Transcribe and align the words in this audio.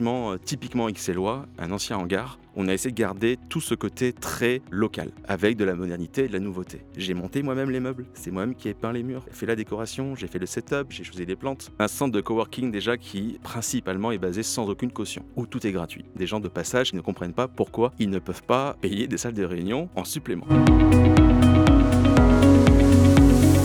euh, 0.00 0.38
typiquement 0.38 0.88
XLois, 0.88 1.46
un 1.58 1.72
ancien 1.72 1.96
hangar. 1.96 2.38
On 2.54 2.68
a 2.68 2.74
essayé 2.74 2.92
de 2.92 2.98
garder 2.98 3.36
tout 3.48 3.60
ce 3.60 3.74
côté 3.74 4.12
très 4.12 4.62
local, 4.70 5.10
avec 5.26 5.56
de 5.56 5.64
la 5.64 5.74
modernité 5.74 6.24
et 6.24 6.28
de 6.28 6.32
la 6.32 6.40
nouveauté. 6.40 6.80
J'ai 6.96 7.14
monté 7.14 7.42
moi-même 7.42 7.70
les 7.70 7.80
meubles, 7.80 8.06
c'est 8.14 8.30
moi-même 8.30 8.54
qui 8.54 8.68
ai 8.68 8.74
peint 8.74 8.92
les 8.92 9.02
murs, 9.02 9.24
j'ai 9.28 9.34
fait 9.34 9.46
la 9.46 9.56
décoration, 9.56 10.14
j'ai 10.14 10.26
fait 10.26 10.38
le 10.38 10.46
setup, 10.46 10.86
j'ai 10.90 11.04
choisi 11.04 11.24
des 11.24 11.36
plantes. 11.36 11.70
Un 11.78 11.88
centre 11.88 12.12
de 12.12 12.20
coworking 12.20 12.70
déjà 12.70 12.96
qui 12.96 13.38
principalement 13.42 14.10
est 14.12 14.18
basé 14.18 14.42
sans 14.42 14.68
aucune 14.68 14.90
caution, 14.90 15.24
où 15.36 15.46
tout 15.46 15.66
est 15.66 15.72
gratuit. 15.72 16.04
Des 16.16 16.26
gens 16.26 16.40
de 16.40 16.48
passage 16.48 16.90
qui 16.90 16.96
ne 16.96 17.00
comprennent 17.00 17.34
pas 17.34 17.48
pourquoi 17.48 17.92
ils 17.98 18.10
ne 18.10 18.18
peuvent 18.18 18.44
pas 18.44 18.76
payer 18.80 19.06
des 19.06 19.18
salles 19.18 19.34
de 19.34 19.44
réunion 19.44 19.88
en 19.94 20.04
supplément. 20.04 20.46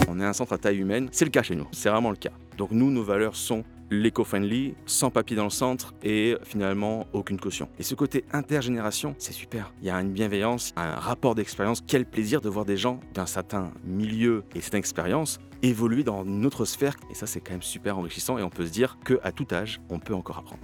On 0.08 0.20
est 0.20 0.26
un 0.26 0.34
centre 0.34 0.54
à 0.54 0.58
taille 0.58 0.78
humaine, 0.78 1.10
c'est 1.12 1.26
le 1.26 1.32
cas 1.32 1.44
chez 1.44 1.56
nous, 1.56 1.68
c'est 1.72 1.90
vraiment 1.90 2.12
le 2.12 2.16
cas. 2.16 2.32
Donc 2.58 2.72
nous, 2.72 2.92
nos 2.92 3.04
valeurs 3.04 3.36
sont 3.36 3.64
l'éco-friendly, 4.02 4.76
sans 4.86 5.10
papier 5.10 5.36
dans 5.36 5.44
le 5.44 5.50
centre 5.50 5.94
et 6.04 6.36
finalement 6.44 7.08
aucune 7.14 7.40
caution. 7.40 7.70
Et 7.80 7.84
ce 7.84 7.96
côté 7.96 8.26
intergénération, 8.32 9.16
c'est 9.18 9.34
super. 9.34 9.72
Il 9.82 9.88
y 9.88 9.90
a 9.90 9.96
une 10.00 10.12
bienveillance, 10.12 10.74
un 10.76 10.96
rapport 10.96 11.36
d'expérience. 11.36 11.84
Quel 11.86 12.06
plaisir 12.06 12.42
de 12.42 12.50
voir 12.50 12.66
des 12.66 12.78
gens 12.78 13.00
d'un 13.14 13.26
certain 13.26 13.72
milieu 13.84 14.44
et 14.56 14.62
cette 14.62 14.76
expérience 14.76 15.40
évoluer 15.62 16.04
dans 16.04 16.24
une 16.26 16.46
autre 16.46 16.66
sphère. 16.66 16.96
Et 17.10 17.14
ça, 17.14 17.26
c'est 17.26 17.40
quand 17.40 17.54
même 17.54 17.62
super 17.62 17.98
enrichissant 17.98 18.38
et 18.38 18.44
on 18.44 18.50
peut 18.50 18.66
se 18.66 18.72
dire 18.72 18.98
qu'à 19.06 19.32
tout 19.32 19.48
âge, 19.52 19.80
on 19.90 20.00
peut 20.00 20.14
encore 20.14 20.40
apprendre. 20.40 20.62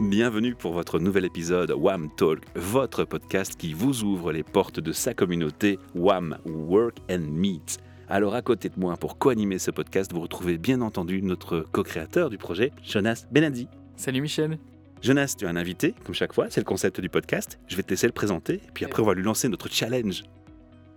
Bienvenue 0.00 0.54
pour 0.54 0.72
votre 0.72 0.98
nouvel 0.98 1.24
épisode 1.26 1.70
WAM 1.70 2.08
Talk, 2.16 2.40
votre 2.56 3.04
podcast 3.04 3.56
qui 3.56 3.72
vous 3.72 4.02
ouvre 4.02 4.32
les 4.32 4.42
portes 4.42 4.80
de 4.80 4.90
sa 4.90 5.14
communauté 5.14 5.78
WAM 5.94 6.38
Work 6.46 6.96
and 7.10 7.26
Meet. 7.30 7.78
Alors 8.10 8.34
à 8.34 8.40
côté 8.40 8.70
de 8.70 8.80
moi, 8.80 8.96
pour 8.96 9.18
co-animer 9.18 9.58
ce 9.58 9.70
podcast, 9.70 10.14
vous 10.14 10.20
retrouvez 10.22 10.56
bien 10.56 10.80
entendu 10.80 11.20
notre 11.20 11.60
co-créateur 11.60 12.30
du 12.30 12.38
projet, 12.38 12.72
Jonas 12.82 13.26
Benadi. 13.30 13.68
Salut 13.96 14.22
Michel. 14.22 14.58
Jonas, 15.02 15.34
tu 15.38 15.46
as 15.46 15.50
un 15.50 15.56
invité, 15.56 15.94
comme 16.06 16.14
chaque 16.14 16.32
fois, 16.32 16.46
c'est 16.48 16.60
le 16.60 16.64
concept 16.64 17.02
du 17.02 17.10
podcast. 17.10 17.58
Je 17.68 17.76
vais 17.76 17.82
te 17.82 17.90
laisser 17.90 18.06
le 18.06 18.14
présenter, 18.14 18.62
puis 18.72 18.86
après 18.86 19.02
on 19.02 19.06
va 19.06 19.12
lui 19.12 19.22
lancer 19.22 19.50
notre 19.50 19.68
challenge. 19.68 20.22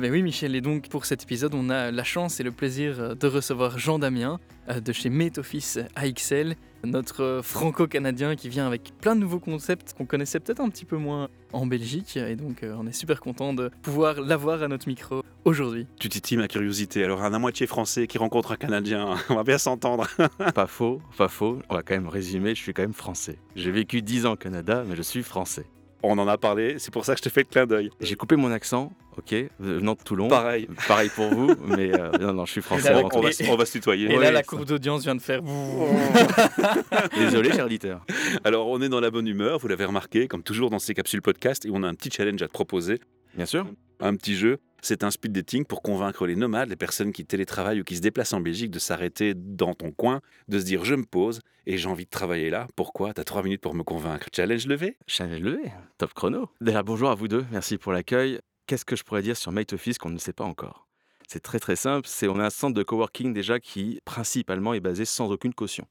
Mais 0.02 0.10
oui 0.10 0.24
Michel, 0.24 0.56
et 0.56 0.62
donc 0.62 0.90
pour 0.90 1.06
cet 1.06 1.22
épisode, 1.22 1.54
on 1.54 1.70
a 1.70 1.92
la 1.92 2.04
chance 2.04 2.40
et 2.40 2.44
le 2.44 2.52
plaisir 2.52 3.16
de 3.16 3.28
recevoir 3.28 3.78
Jean 3.78 4.00
Damien 4.00 4.40
euh, 4.68 4.80
de 4.80 4.92
chez 4.94 5.12
Mate 5.12 5.38
Office 5.38 5.78
AXL, 5.94 6.56
notre 6.84 7.42
franco-canadien 7.44 8.36
qui 8.36 8.50
vient 8.50 8.66
avec 8.66 8.94
plein 9.00 9.16
de 9.16 9.22
nouveaux 9.22 9.40
concepts 9.40 9.94
qu'on 9.94 10.08
connaissait 10.08 10.40
peut-être 10.40 10.60
un 10.60 10.70
petit 10.70 10.86
peu 10.86 10.98
moins 10.98 11.30
en 11.54 11.68
Belgique, 11.68 12.18
et 12.18 12.36
donc 12.36 12.64
euh, 12.64 12.76
on 12.80 12.88
est 12.88 12.94
super 12.94 13.22
content 13.22 13.54
de 13.54 13.70
pouvoir 13.84 14.22
l'avoir 14.22 14.64
à 14.64 14.68
notre 14.68 14.88
micro 14.88 15.22
aujourd'hui. 15.46 15.86
Tu 16.00 16.10
titilles 16.10 16.38
ma 16.38 16.48
curiosité, 16.48 17.04
alors 17.04 17.22
un 17.22 17.36
à 17.36 17.38
moitié 17.38 17.68
français 17.68 18.08
qui 18.08 18.18
rencontre 18.18 18.54
un 18.54 18.58
Canadien, 18.58 19.18
on 19.30 19.36
va 19.36 19.44
bien 19.44 19.60
s'entendre. 19.60 20.08
pas 20.56 20.66
faux, 20.66 21.00
pas 21.16 21.28
faux, 21.28 21.60
on 21.70 21.76
va 21.76 21.84
quand 21.84 21.94
même 21.94 22.08
résumer, 22.08 22.56
je 22.56 22.62
suis 22.64 22.74
quand 22.74 22.82
même 22.82 22.94
français. 22.94 23.38
J'ai 23.56 23.70
vécu 23.70 24.02
10 24.02 24.26
ans 24.26 24.34
au 24.34 24.38
Canada, 24.38 24.84
mais 24.88 24.96
je 24.96 25.04
suis 25.04 25.22
français. 25.22 25.68
On 26.04 26.18
en 26.18 26.28
a 26.28 26.38
parlé, 26.38 26.80
c'est 26.80 26.92
pour 26.92 27.06
ça 27.06 27.14
que 27.14 27.20
je 27.20 27.24
te 27.24 27.30
fais 27.30 27.42
le 27.42 27.48
clin 27.48 27.66
d'œil. 27.68 27.92
J'ai 28.00 28.16
coupé 28.16 28.36
mon 28.36 28.52
accent, 28.52 28.92
ok, 29.18 29.36
venant 29.60 29.94
de 29.94 30.00
Toulon. 30.04 30.28
Pareil. 30.30 30.68
Pareil 30.88 31.10
pour 31.16 31.30
vous, 31.30 31.54
mais 31.66 31.94
euh, 31.94 32.12
non, 32.20 32.34
non, 32.34 32.46
je 32.46 32.54
suis 32.54 32.62
français. 32.62 32.94
on, 32.94 33.08
va, 33.08 33.30
on, 33.50 33.56
va, 33.56 33.66
se 33.66 33.72
tutoyer. 33.74 34.12
Et 34.12 34.18
là, 34.18 34.32
la 34.32 34.42
courbe 34.42 34.66
d'audience 34.66 35.04
vient 35.04 35.16
de 35.16 35.22
faire. 35.22 35.42
Désolé, 37.18 37.52
cher 37.52 37.66
auditeur. 37.66 38.04
Alors, 38.44 38.68
on 38.68 38.82
est 38.82 38.90
dans 38.90 39.00
la 39.00 39.12
bonne 39.12 39.28
humeur, 39.28 39.60
vous 39.60 39.68
l'avez 39.68 39.86
remarqué, 39.86 40.28
comme 40.28 40.42
toujours 40.44 40.72
dans 40.72 40.80
ces 40.80 40.94
capsules 40.96 41.22
podcast, 41.22 41.66
et 41.66 41.70
on 41.72 41.84
a 41.84 41.88
un 41.88 41.94
petit 41.94 42.10
challenge 42.10 42.42
à 42.42 42.48
te 42.48 42.54
proposer. 42.54 43.00
Bien 43.36 43.46
sûr. 43.46 43.68
Un 44.00 44.16
petit 44.16 44.36
jeu. 44.36 44.58
C'est 44.84 45.04
un 45.04 45.12
speed 45.12 45.32
dating 45.32 45.64
pour 45.64 45.84
convaincre 45.84 46.26
les 46.26 46.36
nomades, 46.36 46.70
les 46.70 46.76
personnes 46.76 47.14
qui 47.14 47.24
télétravaillent 47.24 47.82
ou 47.82 47.84
qui 47.84 47.96
se 47.96 48.02
déplacent 48.02 48.34
en 48.34 48.42
Belgique, 48.42 48.72
de 48.72 48.80
s'arrêter 48.80 49.36
dans 49.36 49.76
ton 49.76 49.92
coin, 49.92 50.22
de 50.48 50.60
se 50.60 50.66
dire 50.66 50.84
je 50.84 50.96
me 50.96 51.06
pose 51.06 51.42
et 51.68 51.78
j'ai 51.78 51.88
envie 51.88 52.06
de 52.06 52.10
travailler 52.10 52.50
là. 52.50 52.68
Pourquoi 52.76 53.14
T'as 53.14 53.24
trois 53.24 53.44
minutes 53.44 53.62
pour 53.62 53.76
me 53.76 53.84
convaincre? 53.84 54.28
Challenge 54.36 54.66
levé 54.66 54.98
Challenge 55.06 55.40
levé, 55.40 55.72
top 56.00 56.16
chrono. 56.16 56.50
Déjà, 56.62 56.82
bonjour 56.82 57.12
à 57.12 57.16
vous 57.16 57.28
deux, 57.28 57.46
merci 57.52 57.78
pour 57.78 57.92
l'accueil. 57.92 58.40
Qu'est-ce 58.66 58.84
que 58.84 58.96
je 58.96 59.04
pourrais 59.04 59.22
dire 59.22 59.38
sur 59.38 59.52
Mate 59.52 59.74
Office 59.74 60.00
qu'on 60.00 60.10
ne 60.10 60.18
sait 60.18 60.34
pas 60.34 60.46
encore? 60.46 60.88
C'est 61.28 61.42
très 61.42 61.60
très 61.60 61.76
simple, 61.76 62.08
c'est 62.08 62.28
on 62.28 62.40
a 62.40 62.46
un 62.46 62.50
centre 62.50 62.74
de 62.74 62.82
coworking 62.82 63.34
déjà 63.34 63.60
qui 63.60 64.00
principalement 64.04 64.74
est 64.74 64.80
basé 64.80 65.06
sans 65.06 65.30
aucune 65.30 65.54
caution 65.54 65.88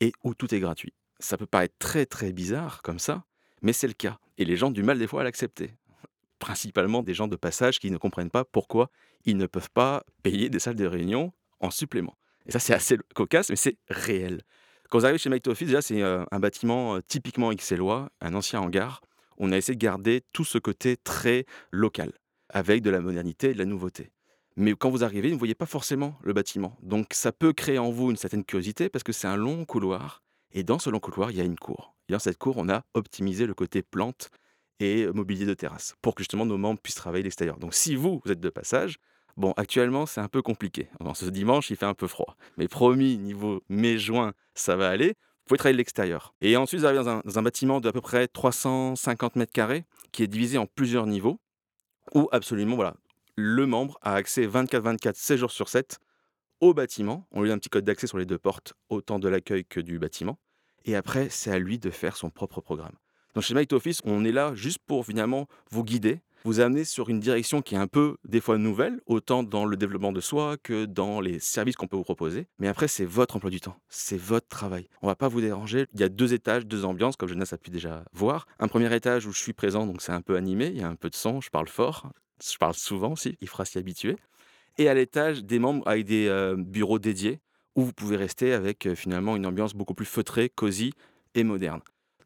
et 0.00 0.12
où 0.22 0.34
tout 0.34 0.54
est 0.54 0.60
gratuit. 0.60 0.94
Ça 1.18 1.36
peut 1.36 1.46
paraître 1.46 1.74
très 1.80 2.06
très 2.06 2.32
bizarre 2.32 2.80
comme 2.82 3.00
ça, 3.00 3.24
mais 3.60 3.72
c'est 3.72 3.88
le 3.88 3.92
cas. 3.92 4.18
Et 4.38 4.44
les 4.44 4.56
gens 4.56 4.68
ont 4.68 4.70
du 4.70 4.84
mal 4.84 5.00
des 5.00 5.08
fois 5.08 5.22
à 5.22 5.24
l'accepter 5.24 5.72
principalement 6.40 7.04
des 7.04 7.14
gens 7.14 7.28
de 7.28 7.36
passage 7.36 7.78
qui 7.78 7.92
ne 7.92 7.98
comprennent 7.98 8.30
pas 8.30 8.44
pourquoi 8.44 8.90
ils 9.24 9.36
ne 9.36 9.46
peuvent 9.46 9.70
pas 9.70 10.02
payer 10.24 10.48
des 10.48 10.58
salles 10.58 10.74
de 10.74 10.86
réunion 10.86 11.32
en 11.60 11.70
supplément. 11.70 12.16
Et 12.46 12.50
ça, 12.50 12.58
c'est 12.58 12.74
assez 12.74 12.96
cocasse, 13.14 13.50
mais 13.50 13.56
c'est 13.56 13.76
réel. 13.88 14.42
Quand 14.88 14.98
vous 14.98 15.04
arrivez 15.04 15.18
chez 15.18 15.30
Mike 15.30 15.46
Office, 15.46 15.68
déjà, 15.68 15.82
c'est 15.82 16.02
euh, 16.02 16.24
un 16.32 16.40
bâtiment 16.40 16.96
euh, 16.96 17.00
typiquement 17.06 17.52
XLois, 17.52 18.10
un 18.20 18.34
ancien 18.34 18.60
hangar. 18.60 19.02
On 19.38 19.52
a 19.52 19.56
essayé 19.56 19.76
de 19.76 19.80
garder 19.80 20.22
tout 20.32 20.44
ce 20.44 20.58
côté 20.58 20.96
très 20.96 21.44
local, 21.70 22.12
avec 22.48 22.82
de 22.82 22.90
la 22.90 23.00
modernité 23.00 23.50
et 23.50 23.54
de 23.54 23.58
la 23.58 23.66
nouveauté. 23.66 24.10
Mais 24.56 24.74
quand 24.74 24.90
vous 24.90 25.04
arrivez, 25.04 25.28
vous 25.28 25.34
ne 25.34 25.38
voyez 25.38 25.54
pas 25.54 25.66
forcément 25.66 26.18
le 26.22 26.32
bâtiment. 26.32 26.76
Donc 26.82 27.08
ça 27.12 27.30
peut 27.30 27.52
créer 27.52 27.78
en 27.78 27.90
vous 27.90 28.10
une 28.10 28.16
certaine 28.16 28.44
curiosité 28.44 28.88
parce 28.88 29.04
que 29.04 29.12
c'est 29.12 29.28
un 29.28 29.36
long 29.36 29.64
couloir. 29.64 30.22
Et 30.52 30.64
dans 30.64 30.80
ce 30.80 30.90
long 30.90 30.98
couloir, 30.98 31.30
il 31.30 31.36
y 31.36 31.40
a 31.40 31.44
une 31.44 31.58
cour. 31.58 31.94
Et 32.08 32.12
dans 32.12 32.18
cette 32.18 32.38
cour, 32.38 32.56
on 32.56 32.68
a 32.68 32.82
optimisé 32.94 33.46
le 33.46 33.54
côté 33.54 33.82
plante 33.82 34.30
et 34.80 35.06
mobilier 35.08 35.46
de 35.46 35.54
terrasse 35.54 35.94
pour 36.02 36.14
que 36.14 36.22
justement 36.22 36.46
nos 36.46 36.58
membres 36.58 36.80
puissent 36.80 36.96
travailler 36.96 37.22
l'extérieur. 37.22 37.58
Donc 37.58 37.74
si 37.74 37.94
vous, 37.94 38.20
vous 38.24 38.32
êtes 38.32 38.40
de 38.40 38.48
passage, 38.48 38.96
bon, 39.36 39.52
actuellement 39.56 40.06
c'est 40.06 40.20
un 40.20 40.28
peu 40.28 40.42
compliqué. 40.42 40.88
ce 41.14 41.26
dimanche, 41.26 41.70
il 41.70 41.76
fait 41.76 41.86
un 41.86 41.94
peu 41.94 42.06
froid. 42.06 42.36
Mais 42.56 42.66
promis, 42.66 43.18
niveau 43.18 43.62
mai-juin, 43.68 44.32
ça 44.54 44.76
va 44.76 44.88
aller. 44.88 45.08
Vous 45.08 45.54
pouvez 45.54 45.58
travailler 45.58 45.76
l'extérieur. 45.76 46.34
Et 46.40 46.56
ensuite, 46.56 46.80
vous 46.80 46.86
arrivez 46.86 47.02
dans 47.02 47.10
un, 47.10 47.22
dans 47.24 47.38
un 47.38 47.42
bâtiment 47.42 47.80
d'à 47.80 47.92
peu 47.92 48.00
près 48.00 48.28
350 48.28 49.36
mètres 49.36 49.52
carrés 49.52 49.84
qui 50.12 50.22
est 50.22 50.28
divisé 50.28 50.58
en 50.58 50.66
plusieurs 50.66 51.06
niveaux 51.06 51.40
où 52.14 52.28
absolument, 52.32 52.76
voilà, 52.76 52.94
le 53.36 53.66
membre 53.66 53.98
a 54.02 54.14
accès 54.14 54.46
24-24, 54.46 55.14
7 55.14 55.38
jours 55.38 55.50
sur 55.50 55.68
7 55.68 55.98
au 56.60 56.74
bâtiment. 56.74 57.26
On 57.30 57.42
lui 57.42 57.50
a 57.50 57.54
un 57.54 57.58
petit 57.58 57.68
code 57.68 57.84
d'accès 57.84 58.06
sur 58.06 58.18
les 58.18 58.26
deux 58.26 58.38
portes, 58.38 58.74
autant 58.88 59.18
de 59.18 59.28
l'accueil 59.28 59.64
que 59.64 59.80
du 59.80 59.98
bâtiment. 59.98 60.38
Et 60.84 60.96
après, 60.96 61.28
c'est 61.28 61.50
à 61.50 61.58
lui 61.58 61.78
de 61.78 61.90
faire 61.90 62.16
son 62.16 62.30
propre 62.30 62.60
programme. 62.60 62.96
Donc 63.34 63.44
chez 63.44 63.54
Mate 63.54 63.72
Office, 63.72 64.00
on 64.04 64.24
est 64.24 64.32
là 64.32 64.52
juste 64.54 64.78
pour 64.86 65.06
finalement 65.06 65.46
vous 65.70 65.84
guider, 65.84 66.20
vous 66.44 66.60
amener 66.60 66.84
sur 66.84 67.10
une 67.10 67.20
direction 67.20 67.62
qui 67.62 67.74
est 67.74 67.78
un 67.78 67.86
peu 67.86 68.16
des 68.24 68.40
fois 68.40 68.58
nouvelle, 68.58 69.00
autant 69.06 69.42
dans 69.42 69.64
le 69.64 69.76
développement 69.76 70.12
de 70.12 70.20
soi 70.20 70.56
que 70.62 70.84
dans 70.84 71.20
les 71.20 71.38
services 71.38 71.76
qu'on 71.76 71.86
peut 71.86 71.96
vous 71.96 72.02
proposer. 72.02 72.46
Mais 72.58 72.68
après, 72.68 72.88
c'est 72.88 73.04
votre 73.04 73.36
emploi 73.36 73.50
du 73.50 73.60
temps, 73.60 73.76
c'est 73.88 74.18
votre 74.18 74.48
travail. 74.48 74.88
On 75.02 75.06
va 75.06 75.14
pas 75.14 75.28
vous 75.28 75.40
déranger. 75.40 75.86
Il 75.94 76.00
y 76.00 76.02
a 76.02 76.08
deux 76.08 76.32
étages, 76.34 76.66
deux 76.66 76.84
ambiances, 76.84 77.16
comme 77.16 77.28
Jonas 77.28 77.50
a 77.52 77.58
pu 77.58 77.70
déjà 77.70 78.04
voir. 78.12 78.46
Un 78.58 78.68
premier 78.68 78.94
étage 78.94 79.26
où 79.26 79.32
je 79.32 79.38
suis 79.38 79.52
présent, 79.52 79.86
donc 79.86 80.02
c'est 80.02 80.12
un 80.12 80.22
peu 80.22 80.36
animé, 80.36 80.66
il 80.66 80.78
y 80.78 80.82
a 80.82 80.88
un 80.88 80.96
peu 80.96 81.10
de 81.10 81.16
son, 81.16 81.40
je 81.40 81.50
parle 81.50 81.68
fort, 81.68 82.10
je 82.42 82.56
parle 82.56 82.74
souvent 82.74 83.12
aussi, 83.12 83.36
il 83.40 83.48
fera 83.48 83.64
s'y 83.64 83.78
habituer. 83.78 84.16
Et 84.78 84.88
à 84.88 84.94
l'étage, 84.94 85.44
des 85.44 85.58
membres 85.58 85.86
avec 85.86 86.06
des 86.06 86.26
euh, 86.28 86.56
bureaux 86.56 86.98
dédiés 86.98 87.40
où 87.76 87.82
vous 87.82 87.92
pouvez 87.92 88.16
rester 88.16 88.52
avec 88.52 88.86
euh, 88.86 88.94
finalement 88.94 89.36
une 89.36 89.46
ambiance 89.46 89.74
beaucoup 89.74 89.94
plus 89.94 90.06
feutrée, 90.06 90.48
cosy 90.48 90.92
et 91.34 91.44
moderne. 91.44 91.80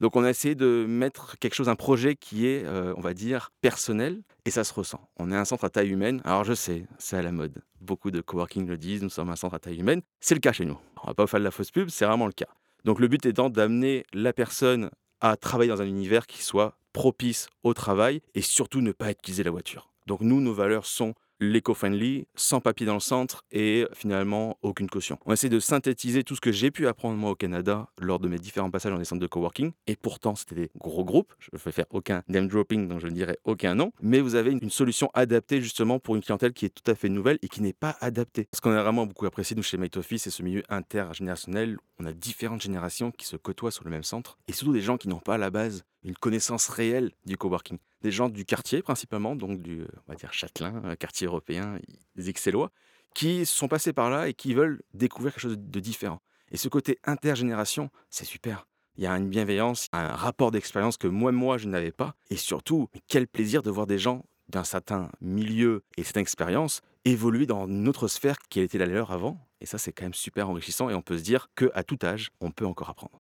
Donc 0.05 0.17
on 0.17 0.25
a 0.25 0.29
essayé 0.29 0.55
de 0.55 0.85
mettre 0.87 1.39
quelque 1.39 1.55
chose, 1.55 1.71
un 1.71 1.77
projet 1.77 2.15
qui 2.15 2.47
est, 2.47 2.63
euh, 2.67 2.93
on 2.99 3.01
va 3.01 3.15
dire, 3.15 3.53
personnel, 3.63 4.21
et 4.45 4.51
ça 4.51 4.63
se 4.63 4.75
ressent. 4.75 5.01
On 5.17 5.33
est 5.33 5.35
un 5.35 5.47
centre 5.47 5.65
à 5.65 5.71
taille 5.71 5.89
humaine. 5.89 6.21
Alors 6.27 6.45
je 6.45 6.53
sais, 6.53 6.85
c'est 6.99 7.17
à 7.17 7.23
la 7.23 7.33
mode. 7.33 7.63
Beaucoup 7.81 8.11
de 8.11 8.21
coworking 8.21 8.67
le 8.67 8.77
disent, 8.77 9.03
nous 9.03 9.09
sommes 9.09 9.31
un 9.31 9.37
centre 9.37 9.55
à 9.55 9.59
taille 9.59 9.81
humaine. 9.81 10.03
C'est 10.21 10.35
le 10.35 10.41
cas 10.41 10.53
chez 10.53 10.67
nous. 10.67 10.77
On 11.03 11.07
va 11.07 11.15
pas 11.15 11.23
vous 11.23 11.27
faire 11.27 11.41
de 11.41 11.45
la 11.45 11.51
fausse 11.51 11.71
pub, 11.71 11.89
c'est 11.89 12.05
vraiment 12.05 12.27
le 12.27 12.35
cas. 12.35 12.49
Donc 12.85 13.01
le 13.01 13.09
but 13.09 13.25
étant 13.25 13.49
d'amener 13.49 14.05
la 14.13 14.35
personne 14.35 14.91
à 15.23 15.39
travailler 15.39 15.71
dans 15.71 15.81
un 15.81 15.87
univers 15.87 16.27
qui 16.27 16.43
soit 16.43 16.77
propice 16.93 17.49
au 17.63 17.73
travail 17.73 18.21
et 18.35 18.43
surtout 18.43 18.83
ne 18.83 18.93
pas 18.93 19.11
utiliser 19.11 19.43
la 19.43 19.53
voiture. 19.53 19.89
Donc 20.07 20.21
nous, 20.21 20.43
nos 20.43 20.53
valeurs 20.53 20.85
sont 20.85 21.15
l'éco-friendly, 21.41 22.27
sans 22.35 22.61
papier 22.61 22.87
dans 22.87 22.95
le 22.95 23.01
centre 23.01 23.45
et 23.53 23.87
finalement 23.93 24.59
aucune 24.63 24.89
caution. 24.89 25.19
On 25.27 25.33
essaie 25.33 25.49
de 25.49 25.61
synthétiser 25.61 26.25
tout 26.25 26.37
ce 26.37 26.41
que 26.41 26.53
j'ai 26.53 26.71
pu 26.71 26.87
apprendre 26.87 27.17
moi 27.17 27.31
au 27.31 27.35
Canada 27.35 27.89
lors 27.99 28.19
de 28.19 28.29
mes 28.29 28.39
différents 28.39 28.71
passages 28.71 28.93
dans 28.93 28.99
des 28.99 29.05
centres 29.05 29.23
de 29.23 29.27
coworking 29.27 29.73
et 29.87 29.97
pourtant 29.97 30.35
c'était 30.35 30.55
des 30.55 30.71
gros 30.79 31.05
groupes. 31.05 31.33
Je 31.39 31.49
ne 31.53 31.59
vais 31.59 31.73
faire 31.73 31.87
aucun 31.91 32.23
name 32.29 32.49
dropping 32.49 32.89
donc 32.89 33.01
je 33.01 33.07
ne 33.07 33.13
dirai 33.13 33.39
aucun 33.45 33.75
nom, 33.75 33.93
mais 34.01 34.21
vous 34.21 34.35
avez 34.35 34.53
une 34.53 34.71
solution 34.71 35.11
adaptée 35.15 35.61
justement 35.61 35.99
pour 35.99 36.17
une 36.17 36.23
clientèle 36.23 36.53
qui 36.53 36.67
est 36.67 36.71
tout 36.71 36.91
à 36.91 36.95
fait 36.95 37.09
nouvelle 37.09 37.39
et 37.43 37.49
qui 37.49 37.63
n'est 37.63 37.73
pas 37.73 37.97
adaptée. 38.01 38.49
Ce 38.55 38.61
qu'on 38.61 38.73
a 38.73 38.83
vraiment 38.83 39.07
beaucoup 39.07 39.27
apprécié 39.27 39.57
nous 39.57 39.63
chez 39.63 39.77
Mate 39.77 39.97
Office, 39.97 40.23
c'est 40.23 40.31
ce 40.31 40.43
milieu 40.43 40.63
intergénérationnel. 40.69 41.79
On 41.99 42.07
a 42.07 42.13
différentes 42.13 42.63
générations 42.63 43.11
qui 43.11 43.27
se 43.27 43.37
côtoient 43.37 43.71
sur 43.71 43.85
le 43.85 43.91
même 43.91 44.03
centre 44.03 44.39
et 44.49 44.53
surtout 44.53 44.73
des 44.73 44.81
gens 44.81 44.97
qui 44.97 45.09
n'ont 45.09 45.19
pas 45.19 45.35
à 45.35 45.39
la 45.39 45.51
base 45.51 45.85
une 46.05 46.15
connaissance 46.15 46.69
réelle 46.69 47.13
du 47.25 47.37
coworking. 47.37 47.79
Des 48.03 48.11
gens 48.11 48.29
du 48.29 48.45
quartier 48.45 48.83
principalement, 48.83 49.35
donc 49.35 49.63
du 49.63 49.83
on 50.07 50.13
va 50.13 50.15
dire 50.15 50.33
Châtelain, 50.33 50.83
euh, 50.85 50.95
quartier 50.95 51.27
européen, 51.27 51.79
des 52.17 52.29
Excellois, 52.29 52.71
qui 53.15 53.47
sont 53.47 53.69
passés 53.69 53.93
par 53.93 54.11
là 54.11 54.29
et 54.29 54.35
qui 54.35 54.55
veulent 54.55 54.83
découvrir 54.93 55.33
quelque 55.33 55.43
chose 55.43 55.59
de 55.59 55.81
différent. 55.81 56.21
Et 56.51 56.57
ce 56.57 56.69
côté 56.69 56.99
intergénération, 57.05 57.91
c'est 58.11 58.25
super. 58.25 58.67
Il 58.97 59.03
y 59.03 59.07
a 59.07 59.17
une 59.17 59.29
bienveillance, 59.29 59.89
un 59.93 60.09
rapport 60.09 60.51
d'expérience 60.51 60.97
que 60.97 61.09
moi, 61.09 61.33
moi, 61.33 61.59
je 61.59 61.69
n'avais 61.69 61.91
pas. 61.91 62.15
Et 62.31 62.37
surtout, 62.37 62.89
quel 63.09 63.27
plaisir 63.27 63.63
de 63.63 63.71
voir 63.71 63.87
des 63.87 63.99
gens 63.99 64.25
d'un 64.49 64.65
certain 64.65 65.11
milieu 65.21 65.83
et 65.97 66.05
cette 66.05 66.19
expérience 66.19 66.83
évoluer 67.05 67.47
dans 67.47 67.67
une 67.67 67.89
autre 67.89 68.09
sphère 68.09 68.39
qui 68.49 68.61
était 68.61 68.79
la 68.79 68.87
leur 68.87 69.11
avant. 69.11 69.39
Et 69.61 69.67
ça, 69.67 69.79
c'est 69.79 69.93
quand 69.93 70.05
même 70.05 70.15
super 70.15 70.49
enrichissant 70.51 70.91
et 70.91 70.95
on 70.95 71.03
peut 71.03 71.19
se 71.19 71.23
dire 71.23 71.49
qu'à 71.57 71.83
tout 71.83 71.99
âge, 72.03 72.31
on 72.41 72.51
peut 72.51 72.67
encore 72.67 72.91
apprendre. 72.91 73.21